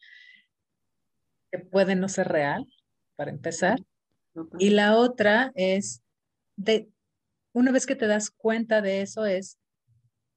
que 1.57 1.65
puede 1.65 1.95
no 1.95 2.09
ser 2.09 2.27
real, 2.27 2.67
para 3.15 3.31
empezar. 3.31 3.79
Y 4.59 4.71
la 4.71 4.97
otra 4.97 5.51
es, 5.55 6.03
de, 6.57 6.89
una 7.53 7.71
vez 7.71 7.85
que 7.85 7.95
te 7.95 8.07
das 8.07 8.31
cuenta 8.31 8.81
de 8.81 9.01
eso, 9.01 9.25
es 9.25 9.57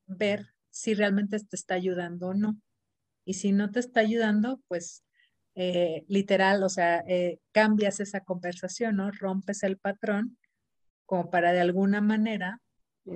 ver 0.07 0.55
si 0.71 0.95
realmente 0.95 1.39
te 1.39 1.57
está 1.57 1.75
ayudando 1.75 2.29
o 2.29 2.35
no. 2.35 2.61
Y 3.25 3.35
si 3.35 3.53
no 3.53 3.71
te 3.71 3.81
está 3.81 4.01
ayudando, 4.01 4.61
pues 4.69 5.05
eh, 5.55 6.05
literal, 6.09 6.63
o 6.63 6.69
sea, 6.69 7.05
eh, 7.09 7.41
cambias 7.53 7.99
esa 8.01 8.21
conversación, 8.21 8.97
¿no? 8.97 9.11
Rompes 9.11 9.65
el 9.65 9.77
patrón 9.77 10.39
como 11.05 11.31
para 11.31 11.53
de 11.53 11.61
alguna 11.61 12.01
manera 12.01 12.61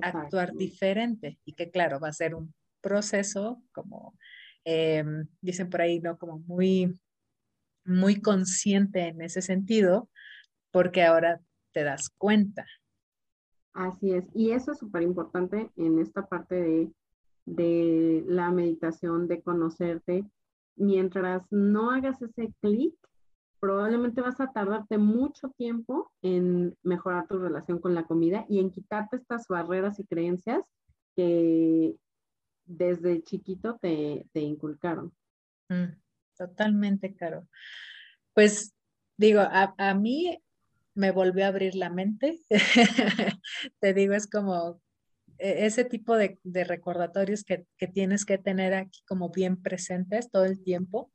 actuar 0.01 0.53
diferente 0.53 1.37
y 1.45 1.53
que 1.53 1.69
claro, 1.69 1.99
va 1.99 2.09
a 2.09 2.13
ser 2.13 2.33
un 2.33 2.53
proceso 2.81 3.63
como 3.71 4.17
em, 4.65 5.27
dicen 5.41 5.69
por 5.69 5.81
ahí, 5.81 5.99
¿no? 5.99 6.17
Como 6.17 6.39
muy, 6.39 6.99
muy 7.85 8.21
consciente 8.21 9.07
en 9.07 9.21
ese 9.21 9.41
sentido, 9.41 10.09
porque 10.71 11.03
ahora 11.03 11.41
te 11.71 11.83
das 11.83 12.09
cuenta. 12.17 12.65
Así 13.73 14.13
es, 14.13 14.25
y 14.33 14.51
eso 14.51 14.71
es 14.71 14.79
súper 14.79 15.01
importante 15.01 15.71
en 15.75 15.99
esta 15.99 16.27
parte 16.27 16.55
de, 16.55 16.91
de 17.45 18.23
la 18.27 18.51
meditación, 18.51 19.27
de 19.27 19.41
conocerte. 19.41 20.25
Mientras 20.75 21.43
no 21.51 21.91
hagas 21.91 22.21
ese 22.21 22.53
clic, 22.61 22.95
probablemente 23.63 24.19
vas 24.19 24.41
a 24.41 24.51
tardarte 24.51 24.97
mucho 24.97 25.49
tiempo 25.57 26.11
en 26.21 26.77
mejorar 26.83 27.27
tu 27.27 27.39
relación 27.39 27.79
con 27.79 27.95
la 27.95 28.03
comida 28.03 28.45
y 28.49 28.59
en 28.59 28.71
quitarte 28.71 29.15
estas 29.15 29.47
barreras 29.47 29.99
y 29.99 30.05
creencias 30.05 30.61
que 31.15 31.95
desde 32.65 33.23
chiquito 33.23 33.77
te, 33.81 34.27
inculcaron. 34.33 35.13
Mm, 35.69 35.95
totalmente, 36.37 37.15
Caro. 37.15 37.47
Pues 38.33 38.73
digo, 39.17 39.41
a, 39.41 39.93
mí 39.93 40.39
me 40.95 41.11
volvió 41.11 41.45
a 41.45 41.49
abrir 41.49 41.75
la 41.75 41.89
mente. 41.89 42.39
te 43.79 43.93
digo, 43.93 44.13
es 44.13 44.27
como 44.27 44.81
e, 45.37 45.65
ese 45.65 45.85
tipo 45.85 46.15
de, 46.17 46.39
recordatorios 46.43 47.43
que, 47.43 47.65
que, 47.77 47.87
tienes 47.87 48.25
que 48.25 48.37
tener 48.37 48.73
aquí 48.73 49.01
como 49.07 49.29
bien 49.29 49.61
presentes 49.61 50.29
todo 50.29 50.45
el 50.45 50.63
tiempo 50.63 51.11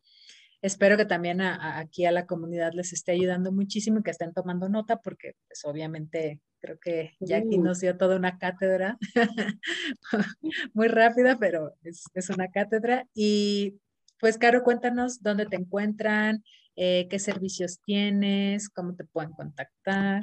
Espero 0.60 0.96
que 0.96 1.04
también 1.04 1.40
aquí 1.40 2.04
a 2.04 2.10
la 2.10 2.26
comunidad 2.26 2.72
les 2.72 2.92
esté 2.92 3.12
ayudando 3.12 3.52
muchísimo 3.52 4.00
y 4.00 4.02
que 4.02 4.10
estén 4.10 4.32
tomando 4.32 4.68
nota 4.68 4.96
porque 4.96 5.34
pues 5.46 5.64
obviamente 5.64 6.40
Creo 6.60 6.78
que 6.80 7.16
Jackie 7.20 7.58
nos 7.58 7.80
dio 7.80 7.96
toda 7.96 8.16
una 8.16 8.36
cátedra, 8.38 8.98
muy 10.74 10.88
rápida, 10.88 11.38
pero 11.38 11.74
es, 11.84 12.04
es, 12.14 12.30
una 12.30 12.48
cátedra. 12.48 13.06
Y 13.14 13.78
pues, 14.20 14.38
Caro, 14.38 14.62
cuéntanos 14.62 15.22
dónde 15.22 15.46
te 15.46 15.56
encuentran, 15.56 16.42
eh, 16.76 17.06
qué 17.10 17.18
servicios 17.18 17.80
tienes, 17.84 18.68
cómo 18.68 18.94
te 18.94 19.04
pueden 19.04 19.32
contactar. 19.32 20.22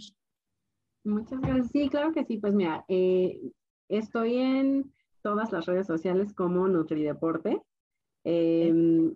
Muchas 1.03 1.39
gracias. 1.41 1.69
Sí, 1.71 1.89
claro 1.89 2.11
que 2.13 2.25
sí. 2.25 2.37
Pues 2.37 2.53
mira, 2.53 2.85
eh, 2.87 3.39
estoy 3.89 4.37
en 4.37 4.91
todas 5.21 5.51
las 5.51 5.65
redes 5.65 5.87
sociales 5.87 6.33
como 6.33 6.67
Nutrideporte. 6.67 7.61
Eh, 8.23 9.13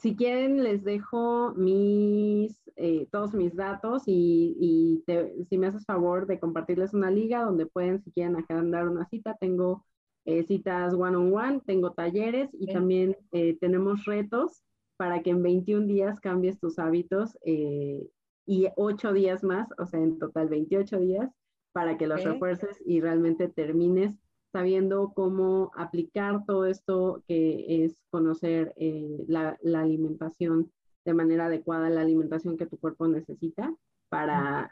si 0.00 0.16
quieren, 0.16 0.62
les 0.62 0.84
dejo 0.84 1.54
mis, 1.54 2.60
eh, 2.76 3.06
todos 3.10 3.32
mis 3.32 3.56
datos 3.56 4.02
y, 4.06 5.02
si 5.48 5.58
me 5.58 5.68
haces 5.68 5.84
favor 5.84 6.26
de 6.26 6.38
compartirles 6.38 6.92
una 6.92 7.10
liga 7.10 7.42
donde 7.42 7.66
pueden, 7.66 8.02
si 8.02 8.10
quieren, 8.10 8.36
agendar 8.36 8.88
una 8.88 9.08
cita. 9.08 9.36
Tengo 9.40 9.86
eh, 10.28 10.44
citas 10.44 10.92
one-on-one, 10.92 11.62
tengo 11.64 11.92
talleres 11.92 12.50
y 12.52 12.66
también 12.66 13.16
eh, 13.32 13.56
tenemos 13.62 14.04
retos 14.04 14.62
para 14.98 15.22
que 15.22 15.30
en 15.30 15.42
21 15.42 15.86
días 15.86 16.20
cambies 16.20 16.60
tus 16.60 16.78
hábitos 16.78 17.38
y 17.44 18.68
8 18.76 19.12
días 19.14 19.42
más, 19.42 19.68
o 19.78 19.86
sea, 19.86 20.00
en 20.00 20.18
total 20.18 20.50
28 20.50 20.98
días, 21.00 21.30
para 21.72 21.96
que 21.96 22.06
los 22.06 22.22
refuerces 22.24 22.76
y 22.84 23.00
realmente 23.00 23.48
termines 23.48 24.18
sabiendo 24.52 25.14
cómo 25.14 25.70
aplicar 25.74 26.44
todo 26.44 26.66
esto 26.66 27.22
que 27.26 27.84
es 27.84 28.04
conocer 28.10 28.74
eh, 28.76 29.24
la, 29.28 29.56
alimentación 29.64 30.70
de 31.06 31.14
manera 31.14 31.46
adecuada, 31.46 31.88
la 31.88 32.02
alimentación 32.02 32.58
que 32.58 32.66
tu 32.66 32.76
cuerpo 32.76 33.08
necesita 33.08 33.74
para 34.10 34.70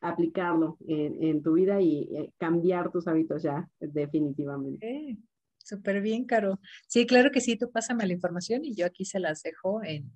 aplicarlo 0.00 0.76
en, 0.86 1.42
tu 1.42 1.54
vida 1.54 1.80
y 1.80 2.08
eh, 2.14 2.32
cambiar 2.38 2.90
tus 2.90 3.06
hábitos 3.06 3.42
ya 3.42 3.68
definitivamente. 3.80 5.18
Súper 5.58 6.00
bien, 6.00 6.24
Caro. 6.24 6.60
Sí, 6.86 7.06
claro 7.06 7.30
que 7.30 7.40
sí, 7.40 7.56
tú 7.56 7.70
pásame 7.70 8.06
la 8.06 8.12
información 8.12 8.64
y 8.64 8.74
yo 8.74 8.86
aquí 8.86 9.04
se 9.04 9.18
las 9.18 9.42
dejo 9.42 9.82
en, 9.82 10.12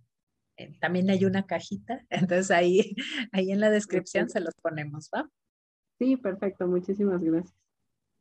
también 0.80 1.10
hay 1.10 1.24
una 1.24 1.46
cajita, 1.46 2.04
entonces 2.10 2.50
ahí, 2.50 2.94
ahí 3.32 3.50
en 3.50 3.60
la 3.60 3.70
descripción 3.70 4.28
se 4.28 4.40
los 4.40 4.54
ponemos, 4.54 5.10
¿va? 5.14 5.28
Sí, 5.98 6.16
perfecto, 6.16 6.66
muchísimas 6.66 7.22
gracias. 7.22 7.54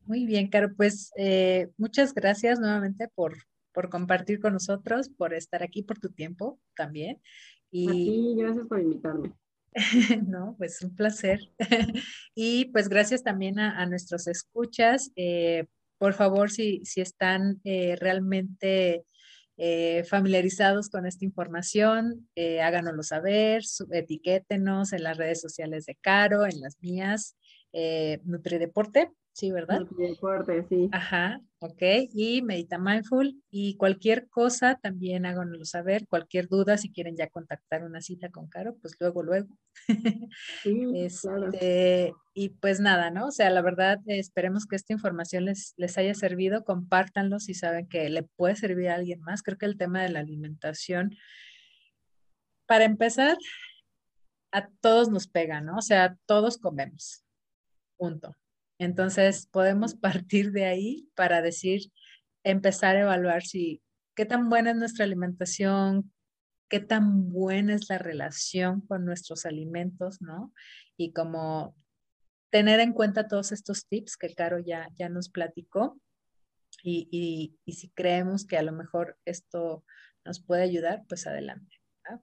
Muy 0.05 0.25
bien, 0.25 0.49
Caro, 0.49 0.73
pues 0.75 1.11
eh, 1.17 1.69
muchas 1.77 2.13
gracias 2.13 2.59
nuevamente 2.59 3.07
por, 3.13 3.37
por 3.73 3.89
compartir 3.89 4.39
con 4.39 4.53
nosotros, 4.53 5.09
por 5.09 5.33
estar 5.33 5.61
aquí, 5.61 5.83
por 5.83 5.99
tu 5.99 6.09
tiempo 6.09 6.59
también. 6.75 7.21
Y 7.71 8.35
gracias 8.35 8.67
por 8.67 8.79
invitarme. 8.79 9.33
no, 10.27 10.55
pues 10.57 10.81
un 10.81 10.95
placer. 10.95 11.39
y 12.35 12.65
pues 12.65 12.89
gracias 12.89 13.23
también 13.23 13.59
a, 13.59 13.85
nuestros 13.85 14.27
escuchas. 14.27 15.11
Eh, 15.15 15.65
por 15.97 16.13
favor, 16.13 16.49
si, 16.49 16.83
si 16.85 17.01
están 17.01 17.59
eh, 17.63 17.95
realmente 17.99 19.05
familiarizados 20.09 20.89
con 20.89 21.05
esta 21.05 21.25
información, 21.25 22.29
háganoslo 22.63 23.03
saber, 23.03 23.61
etiquétenos 23.91 24.93
en 24.93 25.03
las 25.03 25.17
redes 25.17 25.41
sociales 25.41 25.85
de 25.85 25.95
Caro, 25.95 26.45
en 26.45 26.61
las 26.61 26.77
mías, 26.79 27.35
Nutrideporte, 28.23 29.11
Sí, 29.33 29.51
¿verdad? 29.51 29.87
Sí. 30.67 30.89
Ajá, 30.91 31.41
ok. 31.59 31.81
Y 32.13 32.41
Medita 32.41 32.77
Mindful. 32.77 33.41
Y 33.49 33.77
cualquier 33.77 34.27
cosa 34.27 34.79
también 34.81 35.25
háganoslo 35.25 35.63
saber. 35.65 36.07
Cualquier 36.07 36.47
duda, 36.47 36.77
si 36.77 36.91
quieren 36.91 37.15
ya 37.15 37.29
contactar 37.29 37.83
una 37.83 38.01
cita 38.01 38.29
con 38.29 38.47
Caro, 38.49 38.75
pues 38.81 38.95
luego, 38.99 39.23
luego. 39.23 39.47
Sí, 40.63 40.91
este, 40.93 42.13
Y 42.33 42.49
pues 42.49 42.79
nada, 42.79 43.11
¿no? 43.11 43.27
O 43.27 43.31
sea, 43.31 43.49
la 43.49 43.61
verdad, 43.61 43.99
esperemos 44.07 44.65
que 44.65 44.75
esta 44.75 44.93
información 44.93 45.45
les, 45.45 45.73
les 45.77 45.97
haya 45.97 46.13
servido. 46.15 46.65
Compártanlo 46.65 47.39
si 47.39 47.53
saben 47.53 47.87
que 47.87 48.09
le 48.09 48.23
puede 48.23 48.55
servir 48.55 48.89
a 48.89 48.95
alguien 48.95 49.21
más. 49.21 49.41
Creo 49.41 49.57
que 49.57 49.67
el 49.67 49.77
tema 49.77 50.01
de 50.01 50.09
la 50.09 50.19
alimentación, 50.19 51.15
para 52.65 52.83
empezar, 52.83 53.37
a 54.51 54.69
todos 54.81 55.09
nos 55.09 55.27
pega, 55.27 55.61
¿no? 55.61 55.77
O 55.77 55.81
sea, 55.81 56.17
todos 56.25 56.57
comemos. 56.57 57.23
Punto. 57.97 58.35
Entonces, 58.79 59.47
podemos 59.51 59.93
partir 59.95 60.51
de 60.51 60.65
ahí 60.65 61.09
para 61.15 61.41
decir, 61.41 61.91
empezar 62.43 62.95
a 62.95 63.01
evaluar 63.01 63.43
si 63.43 63.81
qué 64.15 64.25
tan 64.25 64.49
buena 64.49 64.71
es 64.71 64.77
nuestra 64.77 65.05
alimentación, 65.05 66.11
qué 66.69 66.79
tan 66.79 67.29
buena 67.29 67.73
es 67.73 67.89
la 67.89 67.97
relación 67.97 68.81
con 68.81 69.05
nuestros 69.05 69.45
alimentos, 69.45 70.21
¿no? 70.21 70.53
Y 70.97 71.11
como 71.11 71.75
tener 72.51 72.79
en 72.79 72.93
cuenta 72.93 73.27
todos 73.27 73.51
estos 73.51 73.87
tips 73.87 74.17
que 74.17 74.33
Caro 74.33 74.59
ya, 74.59 74.87
ya 74.95 75.09
nos 75.09 75.29
platicó. 75.29 75.99
Y, 76.83 77.57
si 77.67 77.89
creemos 77.89 78.45
que 78.45 78.57
a 78.57 78.61
lo 78.61 78.71
mejor 78.71 79.17
esto 79.25 79.83
nos 80.23 80.41
puede 80.41 80.63
ayudar, 80.63 81.03
pues 81.09 81.27
adelante. 81.27 81.75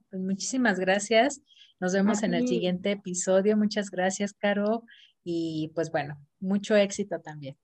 Pues 0.09 0.21
muchísimas 0.21 0.79
gracias. 0.79 1.41
Nos 1.79 1.93
vemos 1.93 2.23
en 2.23 2.33
el 2.33 2.47
siguiente 2.47 2.91
episodio. 2.91 3.55
Muchas 3.55 3.91
gracias, 3.91 4.33
Caro. 4.33 4.83
Y 5.29 5.73
pues 5.75 5.91
bueno, 5.91 6.17
mucho 6.39 6.73
éxito 6.77 7.19
también. 7.19 7.57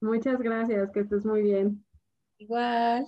Muchas 0.00 0.38
gracias, 0.38 0.88
que 0.92 1.00
estés 1.00 1.26
muy 1.26 1.42
bien. 1.42 1.84
Igual. 2.38 3.06